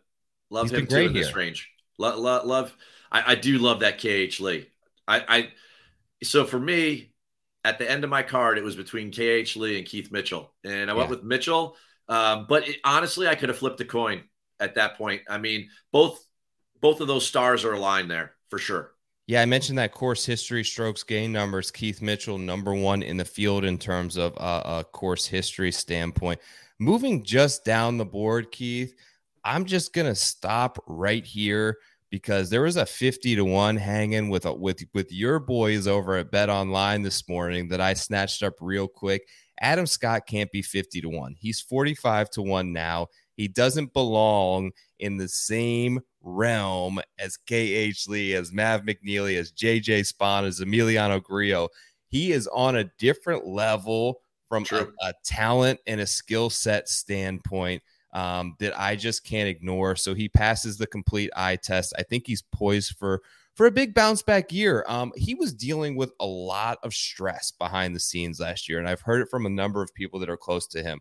[0.50, 1.36] Love He's him too in this here.
[1.36, 1.68] range.
[1.98, 2.76] Love, love, love
[3.10, 4.68] I, I do love that KH Lee.
[5.06, 5.48] I, I,
[6.22, 7.10] so for me,
[7.64, 10.90] at the end of my card, it was between KH Lee and Keith Mitchell, and
[10.90, 11.16] I went Yeah.
[11.16, 11.76] with Mitchell.
[12.08, 14.22] Um, but it, honestly, I could have flipped a coin
[14.60, 15.22] at that point.
[15.28, 16.24] I mean, both
[16.80, 18.92] both of those stars are aligned there for sure.
[19.28, 21.70] Yeah, I mentioned that course history strokes gain numbers.
[21.70, 26.40] Keith Mitchell, number one in the field in terms of uh, a course history standpoint.
[26.78, 28.94] Moving just down the board, Keith,
[29.44, 31.76] I'm just gonna stop right here
[32.08, 36.16] because there was a 50 to 1 hanging with a, with with your boys over
[36.16, 39.28] at Bet Online this morning that I snatched up real quick.
[39.60, 41.34] Adam Scott can't be 50 to 1.
[41.38, 43.08] He's 45 to 1 now.
[43.36, 50.12] He doesn't belong in the same realm as KH Lee, as Mav McNealy, as JJ
[50.12, 51.68] Spaun, as Emiliano Grillo.
[52.08, 57.82] He is on a different level from a, a talent and a skill set standpoint
[58.14, 59.94] um, that I just can't ignore.
[59.96, 61.92] So he passes the complete eye test.
[61.98, 63.22] I think he's poised for
[63.54, 64.84] for a big bounce back year.
[64.86, 68.88] Um, he was dealing with a lot of stress behind the scenes last year, and
[68.88, 71.00] I've heard it from a number of people that are close to him.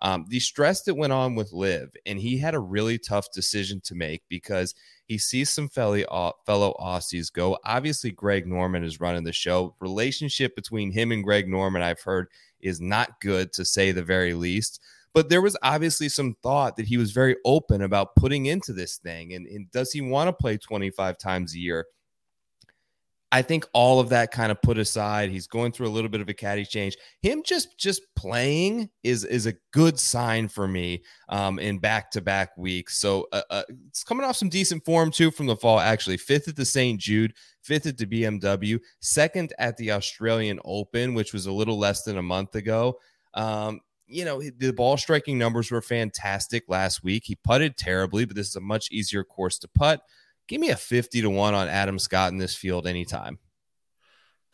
[0.00, 3.80] Um, the stress that went on with Liv, and he had a really tough decision
[3.82, 4.74] to make because
[5.06, 7.56] he sees some fellow uh, fellow Aussies go.
[7.64, 9.74] Obviously, Greg Norman is running the show.
[9.80, 12.28] Relationship between him and Greg Norman, I've heard,
[12.60, 14.80] is not good to say the very least.
[15.14, 18.98] But there was obviously some thought that he was very open about putting into this
[18.98, 19.32] thing.
[19.32, 21.86] And, and does he want to play 25 times a year?
[23.36, 26.22] I think all of that kind of put aside, he's going through a little bit
[26.22, 26.96] of a caddy change.
[27.20, 32.22] Him just just playing is is a good sign for me um, in back to
[32.22, 32.96] back weeks.
[32.96, 35.78] So uh, uh, it's coming off some decent form too from the fall.
[35.78, 36.98] Actually, fifth at the St.
[36.98, 42.04] Jude, fifth at the BMW, second at the Australian Open, which was a little less
[42.04, 42.98] than a month ago.
[43.34, 47.24] Um, you know, the ball striking numbers were fantastic last week.
[47.26, 50.00] He putted terribly, but this is a much easier course to putt.
[50.48, 53.38] Give me a 50 to 1 on Adam Scott in this field anytime.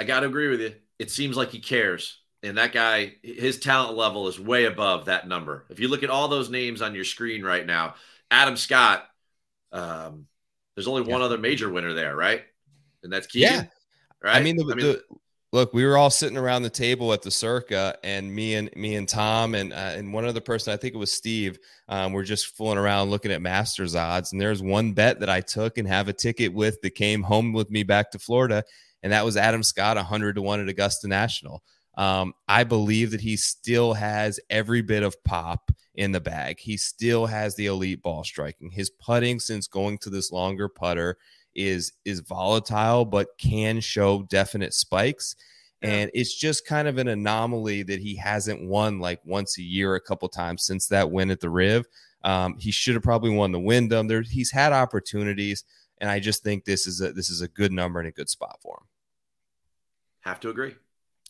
[0.01, 0.75] I got to agree with you.
[0.99, 2.19] It seems like he cares.
[2.43, 5.65] And that guy, his talent level is way above that number.
[5.71, 7.95] If you look at all those names on your screen right now,
[8.31, 9.07] Adam Scott,
[9.71, 10.27] um,
[10.75, 12.43] there's only one other major winner there, right?
[13.03, 13.53] And that's Keegan.
[13.53, 13.65] Yeah.
[14.23, 14.37] Right.
[14.37, 15.03] I mean, the, the,
[15.53, 18.97] look, we were all sitting around the table at the Circa, and me and me
[18.97, 22.25] and Tom and uh, and one other person, I think it was Steve, um, we're
[22.25, 24.33] just fooling around looking at Masters odds.
[24.33, 27.53] And there's one bet that I took and have a ticket with that came home
[27.53, 28.65] with me back to Florida,
[29.03, 31.63] and that was Adam Scott, 100 to one at Augusta National.
[31.95, 36.59] Um, I believe that he still has every bit of pop in the bag.
[36.59, 38.71] He still has the elite ball striking.
[38.71, 41.19] His putting since going to this longer putter
[41.55, 45.37] is is volatile but can show definite spikes.
[45.85, 49.97] And it's just kind of an anomaly that he hasn't won like once a year
[49.97, 51.87] a couple times since that win at the riv.
[52.23, 54.07] Um, he should have probably won the wyndham.
[54.07, 55.65] There he's had opportunities
[56.03, 58.29] and i just think this is a this is a good number and a good
[58.29, 58.87] spot for him.
[60.21, 60.75] Have to agree.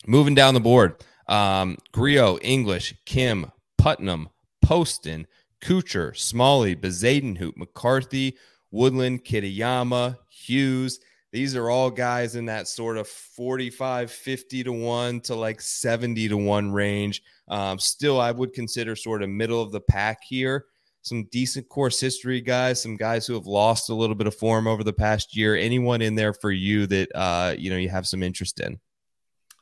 [0.07, 0.97] Moving down the board
[1.29, 4.31] um Grillo, english kim putnam
[4.61, 5.29] poston
[5.63, 8.37] kuchar smalley bezuidenhout mccarthy
[8.73, 10.99] Woodland, Kitayama, Hughes.
[11.31, 16.29] These are all guys in that sort of 45, 50 to 1 to like 70
[16.29, 17.23] to 1 range.
[17.49, 20.67] Um, still, I would consider sort of middle of the pack here.
[21.03, 24.67] Some decent course history guys, some guys who have lost a little bit of form
[24.67, 25.57] over the past year.
[25.57, 28.79] Anyone in there for you that uh, you know you have some interest in?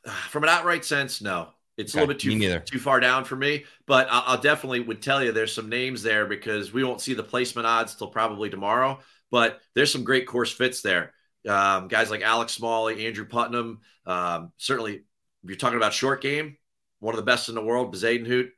[0.29, 1.49] From an outright sense, no.
[1.81, 4.79] It's Okay, a little bit too too far down for me, but I- I'll definitely
[4.81, 8.07] would tell you there's some names there because we won't see the placement odds till
[8.07, 8.99] probably tomorrow.
[9.29, 11.13] But there's some great course fits there.
[11.47, 13.79] Um, guys like Alex Smalley, Andrew Putnam.
[14.05, 15.03] Um, certainly, if
[15.49, 16.57] you're talking about short game,
[16.99, 18.49] one of the best in the world, Bezuidenhout.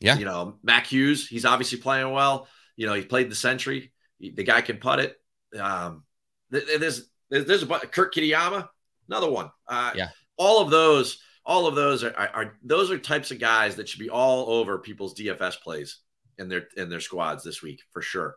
[0.00, 0.16] Yeah.
[0.16, 2.48] You know, Mac Hughes, he's obviously playing well.
[2.76, 3.92] You know, he played the Sentry.
[4.20, 5.20] The guy can putt it.
[5.60, 6.04] Um,
[6.52, 8.68] th- th- there's there's, there's a Kurt Kitayama,
[9.08, 9.50] another one.
[9.68, 10.08] Uh, Yeah.
[10.36, 14.00] All of those all of those are, are, those are types of guys that should
[14.00, 15.98] be all over people's DFS plays.
[16.38, 18.36] in their in their squads this week for sure.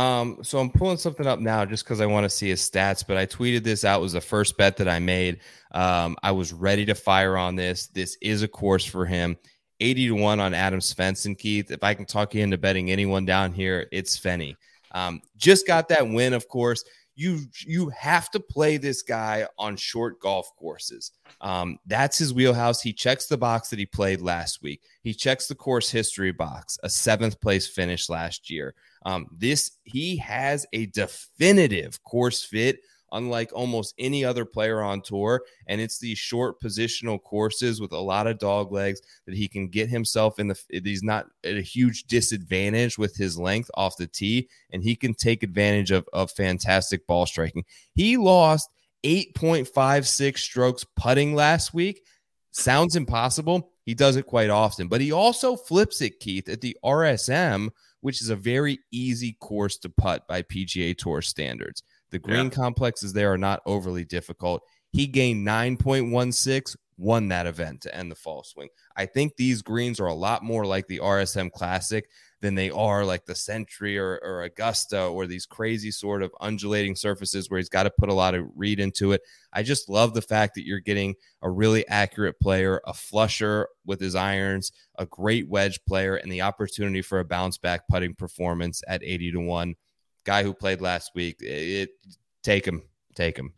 [0.00, 3.04] Um, so I'm pulling something up now just because I want to see his stats,
[3.06, 3.98] but I tweeted this out.
[3.98, 5.40] It was the first bet that I made.
[5.72, 7.88] Um, I was ready to fire on this.
[7.88, 9.36] This is a course for him.
[9.80, 11.70] 80 to 1 on Adam Svensson, Keith.
[11.70, 14.54] If I can talk you into betting anyone down here, it's Fenny.
[14.92, 16.84] Um, just got that win, of course.
[17.18, 21.10] You you have to play this guy on short golf courses.
[21.40, 22.80] Um, that's his wheelhouse.
[22.80, 24.82] He checks the box that he played last week.
[25.02, 28.72] He checks the course history box, a seventh place finish last year.
[29.04, 32.78] Um, this he has a definitive course fit
[33.12, 35.42] unlike almost any other player on tour.
[35.66, 39.68] And it's these short positional courses with a lot of dog legs that he can
[39.68, 40.58] get himself in the.
[40.70, 45.14] He's not at a huge disadvantage with his length off the tee, and he can
[45.14, 47.64] take advantage of, of fantastic ball striking.
[47.94, 48.68] He lost
[49.04, 52.04] 8.56 strokes putting last week.
[52.50, 53.70] Sounds impossible.
[53.84, 58.20] He does it quite often, but he also flips it, Keith, at the RSM, which
[58.20, 61.82] is a very easy course to putt by PGA Tour standards.
[62.10, 62.50] The green yeah.
[62.50, 64.62] complexes there are not overly difficult.
[64.90, 68.68] He gained 9.16, won that event to end the fall swing.
[68.96, 72.08] I think these greens are a lot more like the RSM Classic
[72.40, 76.94] than they are like the Sentry or, or Augusta or these crazy sort of undulating
[76.94, 79.22] surfaces where he's got to put a lot of read into it.
[79.52, 84.00] I just love the fact that you're getting a really accurate player, a flusher with
[84.00, 88.82] his irons, a great wedge player, and the opportunity for a bounce back putting performance
[88.86, 89.74] at 80 to 1
[90.28, 91.38] guy who played last week.
[91.40, 91.90] It,
[92.42, 92.82] take him,
[93.14, 93.54] take him.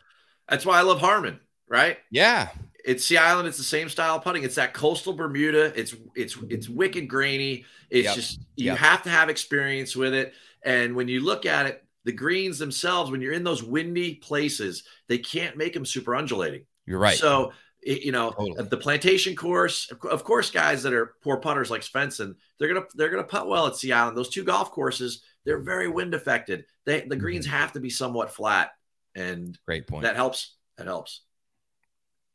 [0.48, 1.98] That's why I love Harman, right?
[2.12, 2.48] Yeah.
[2.85, 3.48] It's Sea Island.
[3.48, 4.44] It's the same style of putting.
[4.44, 5.78] It's that coastal Bermuda.
[5.78, 7.64] It's it's it's wicked grainy.
[7.90, 8.14] It's yep.
[8.14, 8.78] just you yep.
[8.78, 10.33] have to have experience with it.
[10.62, 14.85] And when you look at it, the greens themselves, when you're in those windy places,
[15.09, 16.64] they can't make them super undulating.
[16.87, 17.18] You're right.
[17.18, 17.52] So
[17.83, 18.68] you know totally.
[18.68, 23.09] the plantation course of course guys that are poor putters like Svensson they're gonna they're
[23.09, 26.64] gonna putt well at Sea Island those two golf courses they're very wind affected.
[26.87, 27.57] They the greens mm-hmm.
[27.57, 28.70] have to be somewhat flat,
[29.14, 30.03] and great point.
[30.05, 30.55] That helps.
[30.76, 31.22] That helps.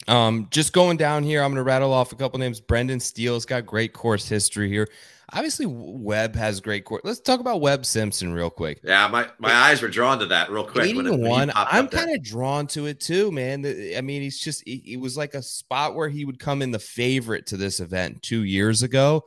[0.08, 2.60] Um, just going down here, I'm going to rattle off a couple names.
[2.60, 4.88] Brendan Steele's got great course history here.
[5.34, 7.02] Obviously, Webb has great course.
[7.04, 8.82] Let's talk about Webb Simpson real quick.
[8.84, 10.96] Yeah, my, my eyes were drawn to that real quick.
[10.96, 13.66] When it, one, I'm kind of drawn to it too, man.
[13.98, 16.80] I mean, he's just it was like a spot where he would come in the
[16.80, 19.24] favorite to this event two years ago.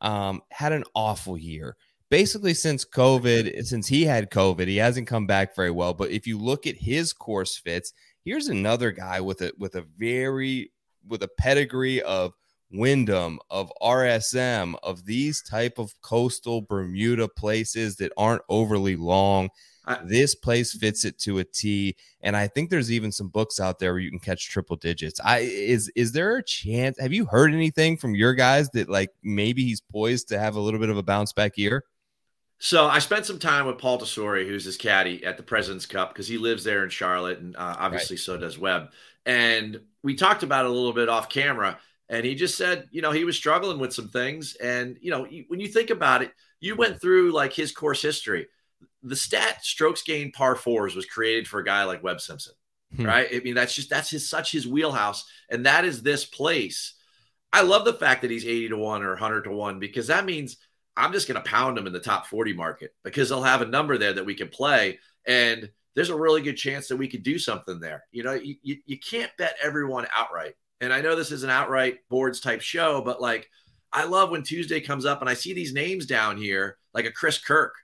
[0.00, 1.76] Um, had an awful year
[2.10, 5.94] basically since COVID, since he had COVID, he hasn't come back very well.
[5.94, 7.92] But if you look at his course fits,
[8.24, 10.72] here's another guy with a with a very
[11.06, 12.32] with a pedigree of
[12.72, 19.50] Wyndham, of RSM, of these type of coastal Bermuda places that aren't overly long.
[20.04, 23.78] this place fits it to a T, and I think there's even some books out
[23.78, 25.20] there where you can catch triple digits.
[25.22, 26.98] I is is there a chance?
[26.98, 30.60] Have you heard anything from your guys that like maybe he's poised to have a
[30.60, 31.84] little bit of a bounce back year?
[32.58, 36.12] So I spent some time with Paul Tesori, who's his caddy at the President's Cup,
[36.12, 38.20] because he lives there in Charlotte, and uh, obviously right.
[38.20, 38.92] so does Webb.
[39.26, 43.02] And we talked about it a little bit off camera, and he just said, you
[43.02, 46.32] know, he was struggling with some things, and you know, when you think about it,
[46.60, 48.46] you went through like his course history.
[49.02, 52.54] The stat strokes gained par fours was created for a guy like Webb Simpson,
[52.94, 53.04] hmm.
[53.04, 53.28] right?
[53.32, 56.94] I mean, that's just that's his such his wheelhouse, and that is this place.
[57.52, 60.24] I love the fact that he's eighty to one or hundred to one because that
[60.24, 60.56] means
[60.96, 63.66] I'm just going to pound them in the top 40 market because they'll have a
[63.66, 64.98] number there that we can play.
[65.26, 68.04] And there's a really good chance that we could do something there.
[68.12, 70.54] You know, you, you, you can't bet everyone outright.
[70.80, 73.48] And I know this is an outright boards type show, but like,
[73.92, 77.12] I love when Tuesday comes up and I see these names down here, like a
[77.12, 77.74] Chris Kirk,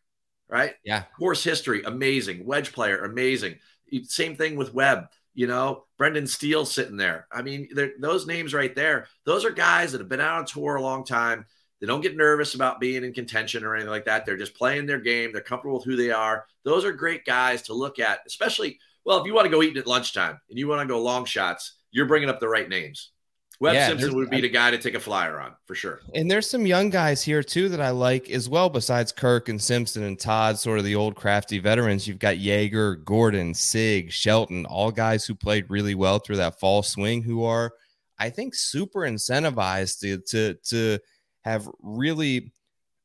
[0.49, 0.75] right?
[0.85, 1.05] Yeah.
[1.19, 2.45] Course history, amazing.
[2.45, 3.57] Wedge player, amazing.
[4.05, 7.27] Same thing with Webb, you know, Brendan Steele sitting there.
[7.33, 10.77] I mean, those names right there, those are guys that have been out on tour
[10.77, 11.47] a long time.
[11.83, 14.25] They don't get nervous about being in contention or anything like that.
[14.25, 15.33] They're just playing their game.
[15.33, 16.47] They're comfortable with who they are.
[16.63, 19.77] Those are great guys to look at, especially, well, if you want to go eat
[19.77, 23.11] at lunchtime and you want to go long shots, you're bringing up the right names.
[23.59, 26.03] Webb yeah, Simpson would be the guy to take a flyer on for sure.
[26.15, 29.61] And there's some young guys here too that I like as well, besides Kirk and
[29.61, 32.07] Simpson and Todd, sort of the old crafty veterans.
[32.07, 36.85] You've got Jaeger, Gordon, Sigg, Shelton, all guys who played really well through that fall
[36.85, 37.73] swing who are,
[38.21, 40.99] I think, super incentivized to to to
[41.45, 42.53] have really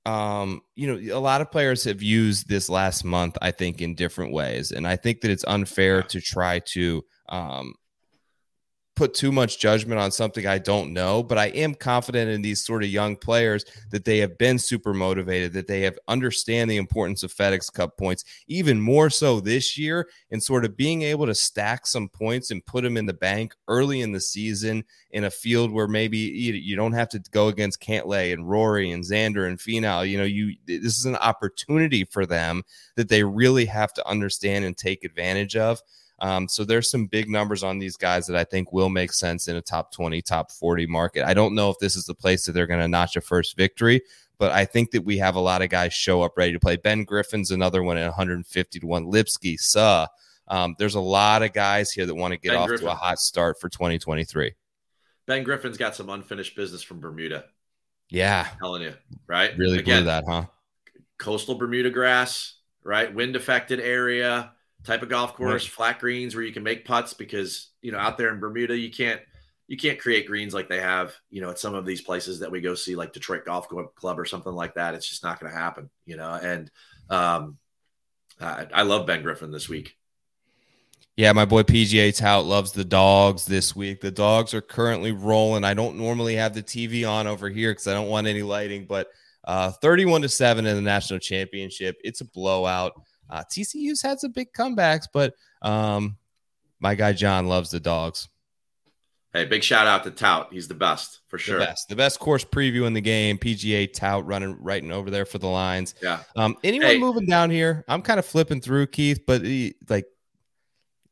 [0.08, 3.94] um, you know, a lot of players have used this last month, I think, in
[3.94, 4.72] different ways.
[4.72, 7.74] And I think that it's unfair to try to um,
[8.98, 12.66] put too much judgment on something I don't know, but I am confident in these
[12.66, 16.78] sort of young players that they have been super motivated, that they have understand the
[16.78, 21.28] importance of FedEx Cup points, even more so this year, and sort of being able
[21.28, 25.26] to stack some points and put them in the bank early in the season in
[25.26, 29.48] a field where maybe you, don't have to go against Cantlay and Rory and Xander
[29.48, 30.10] and Finau.
[30.10, 32.64] You know, you this is an opportunity for them
[32.96, 35.82] that they really have to understand and take advantage of.
[36.20, 39.48] Um, so there's some big numbers on these guys that I think will make sense
[39.48, 41.28] in a top 20, top 40 market.
[41.28, 43.56] I don't know if this is the place that they're going to notch a first
[43.56, 44.02] victory,
[44.40, 46.76] but I think that we have a lot of guys show up ready to play.
[46.76, 49.06] Ben Griffin's another one at 150 to 1.
[49.06, 50.08] Lipsky, Suh.
[50.48, 52.88] Um, there's a lot of guys here that want to get ben off Griffin.
[52.88, 54.54] to a hot start for 2023.
[55.28, 57.46] Ben Griffin's got some unfinished business from Bermuda.
[58.10, 58.48] Yeah.
[58.54, 58.94] I'm telling you,
[59.28, 59.56] right?
[59.58, 60.46] Really Again, blew that, huh?
[61.18, 63.14] Coastal Bermuda grass, right?
[63.14, 64.54] Wind affected area
[64.84, 65.72] type of golf course, right.
[65.72, 68.92] flat greens where you can make putts because you know out there in Bermuda you
[68.92, 69.22] can't
[69.68, 72.52] you can't create greens like they have you know at some of these places that
[72.52, 74.94] we go see like Detroit Golf Club or something like that.
[74.94, 76.32] It's just not going to happen, you know.
[76.32, 76.72] And
[77.10, 77.58] um,
[78.40, 79.96] I, I love Ben Griffin this week.
[81.18, 84.02] Yeah, my boy PGA Tout loves the dogs this week.
[84.02, 85.64] The dogs are currently rolling.
[85.64, 88.86] I don't normally have the TV on over here because I don't want any lighting,
[88.86, 89.08] but
[89.44, 91.98] uh, 31 to 7 in the national championship.
[92.04, 92.94] It's a blowout.
[93.30, 96.18] Uh, TCU's had some big comebacks, but um,
[96.80, 98.28] my guy John loves the dogs.
[99.34, 100.52] Hey, big shout out to Tout.
[100.52, 101.60] He's the best for sure.
[101.60, 103.38] The best, the best course preview in the game.
[103.38, 105.94] PGA Tout running right over there for the lines.
[106.02, 106.22] Yeah.
[106.36, 106.98] Um, anyone hey.
[106.98, 107.84] moving down here?
[107.88, 110.06] I'm kind of flipping through Keith, but he, like,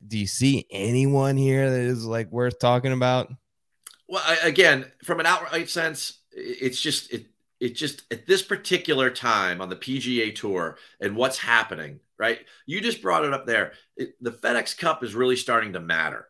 [0.06, 3.32] do you see anyone here that is like worth talking about?
[4.08, 7.26] Well, I, again, from an outright sense, it's just it
[7.60, 12.38] it just at this particular time on the PGA Tour and what's happening, right?
[12.66, 13.72] You just brought it up there.
[13.96, 16.28] It, the FedEx Cup is really starting to matter.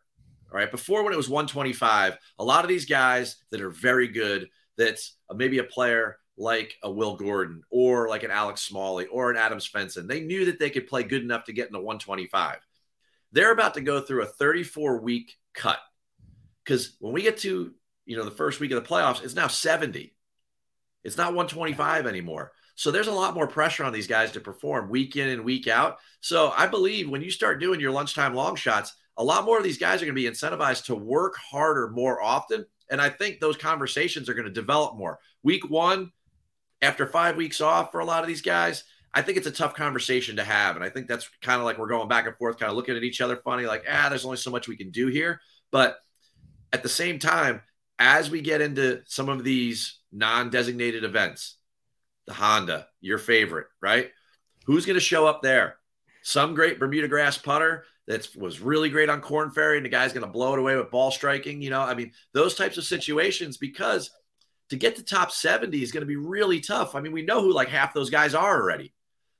[0.51, 0.71] All right.
[0.71, 5.17] Before, when it was 125, a lot of these guys that are very good, that's
[5.33, 9.57] maybe a player like a Will Gordon or like an Alex Smalley or an Adam
[9.57, 12.59] Svensson, they knew that they could play good enough to get into 125.
[13.31, 15.79] They're about to go through a 34 week cut
[16.63, 17.73] because when we get to
[18.05, 20.13] you know the first week of the playoffs, it's now 70.
[21.03, 22.51] It's not 125 anymore.
[22.77, 25.67] So there's a lot more pressure on these guys to perform week in and week
[25.67, 25.97] out.
[26.21, 29.63] So I believe when you start doing your lunchtime long shots, a lot more of
[29.63, 32.67] these guys are going to be incentivized to work harder more often.
[32.91, 35.17] And I think those conversations are going to develop more.
[35.41, 36.11] Week one,
[36.79, 39.73] after five weeks off for a lot of these guys, I think it's a tough
[39.73, 40.75] conversation to have.
[40.75, 42.95] And I think that's kind of like we're going back and forth, kind of looking
[42.95, 45.41] at each other funny, like, ah, there's only so much we can do here.
[45.71, 45.97] But
[46.71, 47.61] at the same time,
[47.97, 51.55] as we get into some of these non designated events,
[52.27, 54.11] the Honda, your favorite, right?
[54.65, 55.77] Who's going to show up there?
[56.21, 60.13] Some great Bermuda grass putter that was really great on Korn Ferry, and the guy's
[60.13, 61.61] going to blow it away with ball striking.
[61.61, 64.11] You know, I mean, those types of situations because
[64.69, 66.95] to get to top 70 is going to be really tough.
[66.95, 68.93] I mean, we know who like half those guys are already.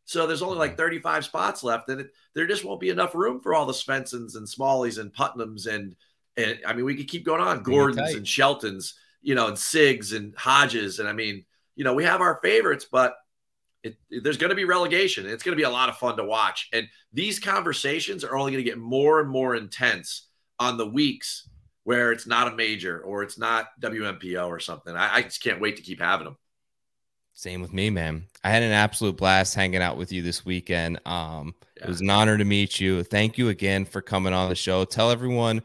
[0.05, 0.81] So there's only like mm-hmm.
[0.83, 4.35] 35 spots left, and it, there just won't be enough room for all the Svenssons
[4.35, 5.95] and Smalleys and Putnams and
[6.37, 10.15] and I mean we could keep going on Gordons and Sheltons, you know, and Siggs
[10.15, 11.45] and Hodges, and I mean,
[11.77, 13.15] you know, we have our favorites, but
[13.83, 15.25] it, there's going to be relegation.
[15.25, 18.51] It's going to be a lot of fun to watch, and these conversations are only
[18.51, 20.27] going to get more and more intense
[20.59, 21.47] on the weeks
[21.83, 24.93] where it's not a major or it's not WMPO or something.
[24.93, 26.37] I, I just can't wait to keep having them.
[27.33, 28.25] Same with me, man.
[28.43, 30.99] I had an absolute blast hanging out with you this weekend.
[31.05, 31.83] Um, yeah.
[31.83, 33.03] It was an honor to meet you.
[33.03, 34.83] Thank you again for coming on the show.
[34.83, 35.61] Tell everyone,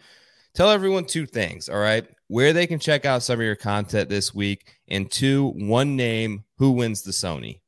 [0.55, 1.69] tell everyone two things.
[1.69, 5.49] All right, where they can check out some of your content this week, and two,
[5.49, 7.61] one name who wins the Sony.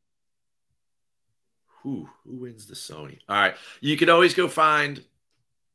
[1.83, 3.19] Who who wins the Sony?
[3.29, 5.05] All right, you can always go find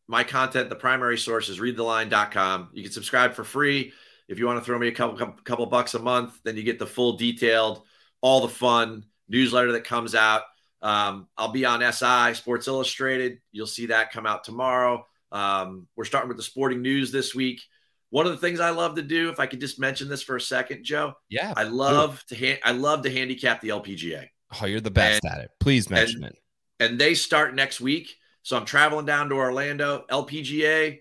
[0.08, 0.70] my content.
[0.70, 2.70] The primary source is readtheline.com.
[2.74, 3.94] You can subscribe for free.
[4.28, 6.80] If you want to throw me a couple couple bucks a month, then you get
[6.80, 7.84] the full detailed
[8.22, 10.42] all the fun newsletter that comes out.
[10.82, 13.38] Um, I'll be on SI Sports Illustrated.
[13.52, 15.06] You'll see that come out tomorrow.
[15.32, 17.62] Um, we're starting with the sporting news this week.
[18.12, 20.36] One of the things I love to do, if I could just mention this for
[20.36, 21.14] a second, Joe.
[21.30, 24.28] Yeah, I love to ha- I love to handicap the LPGA.
[24.62, 25.52] Oh, you're the best and, at it.
[25.60, 26.40] Please mention and, it.
[26.80, 30.06] And they start next week, so I'm traveling down to Orlando.
[30.10, 31.00] LPGA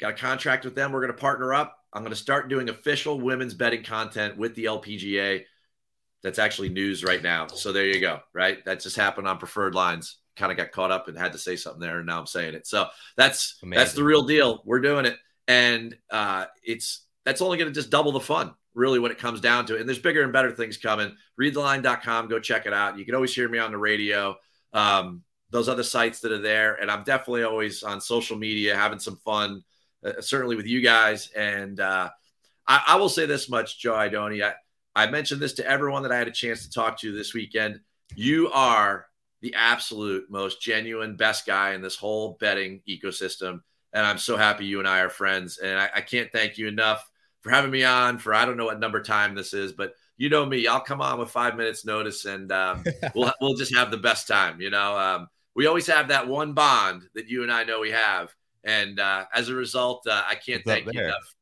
[0.00, 0.92] got a contract with them.
[0.92, 1.78] We're going to partner up.
[1.92, 5.44] I'm going to start doing official women's betting content with the LPGA
[6.22, 7.46] that's actually news right now.
[7.46, 8.20] So there you go.
[8.32, 8.64] Right.
[8.64, 10.16] That just happened on preferred lines.
[10.36, 11.98] Kind of got caught up and had to say something there.
[11.98, 12.66] And now I'm saying it.
[12.66, 12.86] So
[13.16, 13.78] that's, Amazing.
[13.78, 14.62] that's the real deal.
[14.64, 15.16] We're doing it.
[15.46, 19.40] And uh, it's, that's only going to just double the fun really when it comes
[19.40, 19.80] down to it.
[19.80, 21.16] And there's bigger and better things coming.
[21.36, 22.28] Readtheline.com.
[22.28, 22.98] Go check it out.
[22.98, 24.36] You can always hear me on the radio.
[24.72, 26.74] Um, those other sites that are there.
[26.74, 29.62] And I'm definitely always on social media having some fun
[30.04, 31.30] uh, certainly with you guys.
[31.34, 32.10] And uh,
[32.66, 34.44] I, I, will say this much, Joe Idoni.
[34.44, 34.54] I,
[34.94, 37.80] I mentioned this to everyone that I had a chance to talk to this weekend.
[38.14, 39.06] You are
[39.40, 43.62] the absolute most genuine, best guy in this whole betting ecosystem.
[43.94, 45.58] And I'm so happy you and I are friends.
[45.58, 47.08] And I, I can't thank you enough
[47.40, 50.28] for having me on for I don't know what number time this is, but you
[50.28, 52.84] know me, I'll come on with five minutes notice and um,
[53.14, 54.60] we'll, we'll just have the best time.
[54.60, 57.92] You know, um, we always have that one bond that you and I know we
[57.92, 58.34] have.
[58.64, 61.34] And uh, as a result, uh, I can't thank you enough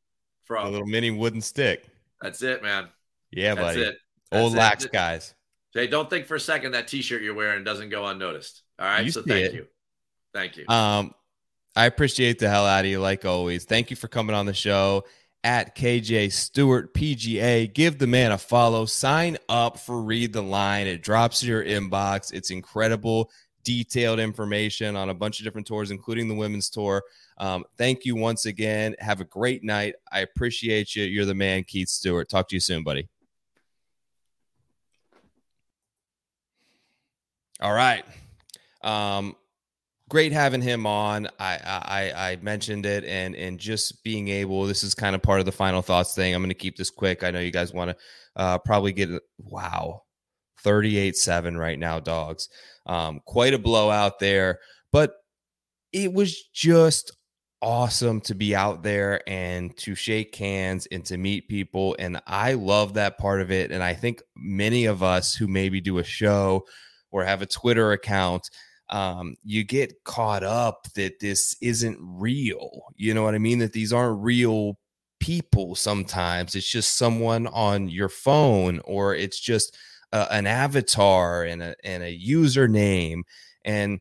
[0.44, 1.86] for a little mini wooden stick.
[2.20, 2.88] That's it, man.
[3.30, 3.82] Yeah, That's buddy.
[3.82, 3.96] It.
[4.30, 4.58] That's Old it.
[4.58, 5.34] lax guys.
[5.72, 8.62] Jay, don't think for a second that T-shirt you're wearing doesn't go unnoticed.
[8.78, 9.54] All right, you so thank it.
[9.54, 9.66] you,
[10.34, 10.66] thank you.
[10.68, 11.14] Um,
[11.74, 13.64] I appreciate the hell out of you, like always.
[13.64, 15.04] Thank you for coming on the show
[15.42, 17.72] at KJ Stewart PGA.
[17.72, 18.84] Give the man a follow.
[18.84, 20.86] Sign up for Read the Line.
[20.86, 22.32] It drops your inbox.
[22.32, 23.30] It's incredible,
[23.64, 27.02] detailed information on a bunch of different tours, including the women's tour.
[27.38, 28.94] Um, thank you once again.
[28.98, 29.94] Have a great night.
[30.12, 31.04] I appreciate you.
[31.04, 32.28] You're the man, Keith Stewart.
[32.28, 33.08] Talk to you soon, buddy.
[37.60, 38.04] All right.
[38.82, 39.36] Um,
[40.12, 41.26] great having him on.
[41.40, 44.66] I, I I mentioned it and and just being able.
[44.66, 46.34] This is kind of part of the final thoughts thing.
[46.34, 47.24] I'm going to keep this quick.
[47.24, 47.96] I know you guys want to
[48.36, 49.08] uh, probably get
[49.38, 50.02] wow,
[50.62, 52.50] 38-7 right now, dogs.
[52.84, 54.58] Um, quite a blowout there,
[54.92, 55.14] but
[55.94, 57.16] it was just
[57.62, 62.54] awesome to be out there and to shake hands and to meet people and I
[62.54, 66.04] love that part of it and I think many of us who maybe do a
[66.04, 66.64] show
[67.12, 68.50] or have a Twitter account,
[68.92, 72.82] um, you get caught up that this isn't real.
[72.94, 73.58] You know what I mean?
[73.58, 74.78] That these aren't real
[75.18, 76.54] people sometimes.
[76.54, 79.76] It's just someone on your phone or it's just
[80.12, 83.22] uh, an avatar and a, and a username.
[83.64, 83.98] And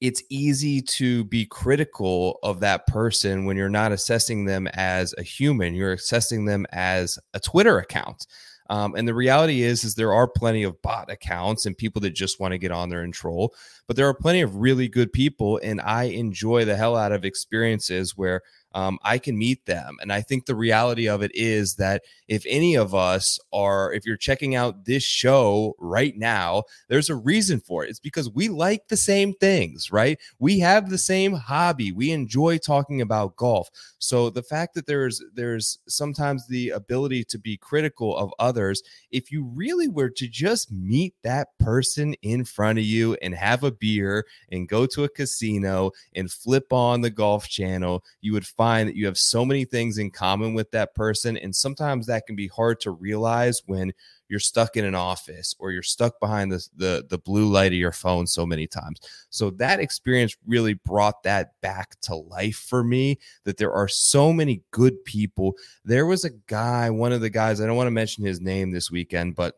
[0.00, 5.22] it's easy to be critical of that person when you're not assessing them as a
[5.22, 5.76] human.
[5.76, 8.26] You're assessing them as a Twitter account.
[8.70, 12.10] Um, and the reality is, is there are plenty of bot accounts and people that
[12.10, 13.54] just want to get on there and troll,
[13.86, 17.24] but there are plenty of really good people, and I enjoy the hell out of
[17.24, 18.42] experiences where
[18.74, 19.96] um, I can meet them.
[20.00, 24.06] And I think the reality of it is that if any of us are, if
[24.06, 27.90] you're checking out this show right now, there's a reason for it.
[27.90, 30.18] It's because we like the same things, right?
[30.38, 31.92] We have the same hobby.
[31.92, 33.68] We enjoy talking about golf.
[33.98, 39.30] So the fact that there's there's sometimes the ability to be critical of others, if
[39.30, 43.70] you really were to just meet that person in front of you and have a
[43.70, 48.88] beer and go to a casino and flip on the golf channel, you would find
[48.88, 51.36] that you have so many things in common with that person.
[51.36, 53.92] And sometimes that can be hard to realize when
[54.28, 57.78] you're stuck in an office or you're stuck behind the, the, the blue light of
[57.78, 59.00] your phone so many times.
[59.30, 64.32] So that experience really brought that back to life for me that there are so
[64.32, 65.56] many good people.
[65.84, 68.70] There was a guy, one of the guys, I don't want to mention his name
[68.70, 69.56] this weekend, but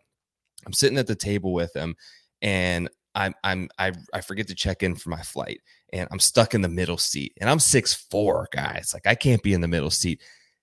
[0.64, 1.94] I'm sitting at the table with him
[2.40, 5.60] and I'm I'm I, I forget to check in for my flight
[5.94, 9.42] and I'm stuck in the middle seat and I'm six four guys like I can't
[9.42, 10.20] be in the middle seat.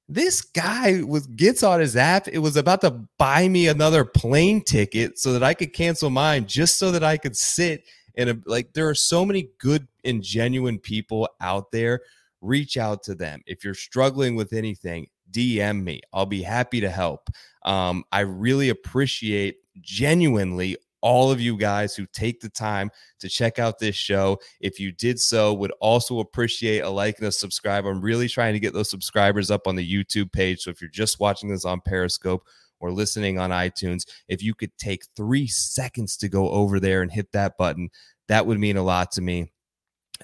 [0.10, 2.28] This guy was gets on his app.
[2.28, 6.46] It was about to buy me another plane ticket so that I could cancel mine
[6.46, 10.80] just so that I could sit and like there are so many good and genuine
[10.80, 12.02] people out there.
[12.42, 15.08] Reach out to them if you're struggling with anything.
[15.32, 16.02] DM me.
[16.12, 17.30] I'll be happy to help.
[17.64, 22.90] Um, I really appreciate genuinely all of you guys who take the time
[23.20, 24.40] to check out this show.
[24.60, 27.86] If you did so, would also appreciate a like and a subscribe.
[27.86, 30.62] I'm really trying to get those subscribers up on the YouTube page.
[30.62, 32.46] So if you're just watching this on Periscope
[32.80, 37.12] or listening on iTunes, if you could take three seconds to go over there and
[37.12, 37.90] hit that button,
[38.28, 39.52] that would mean a lot to me.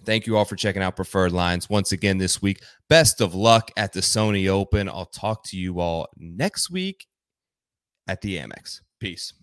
[0.05, 2.61] Thank you all for checking out Preferred Lines once again this week.
[2.87, 4.87] Best of luck at the Sony Open.
[4.87, 7.07] I'll talk to you all next week
[8.07, 8.81] at the Amex.
[8.99, 9.33] Peace.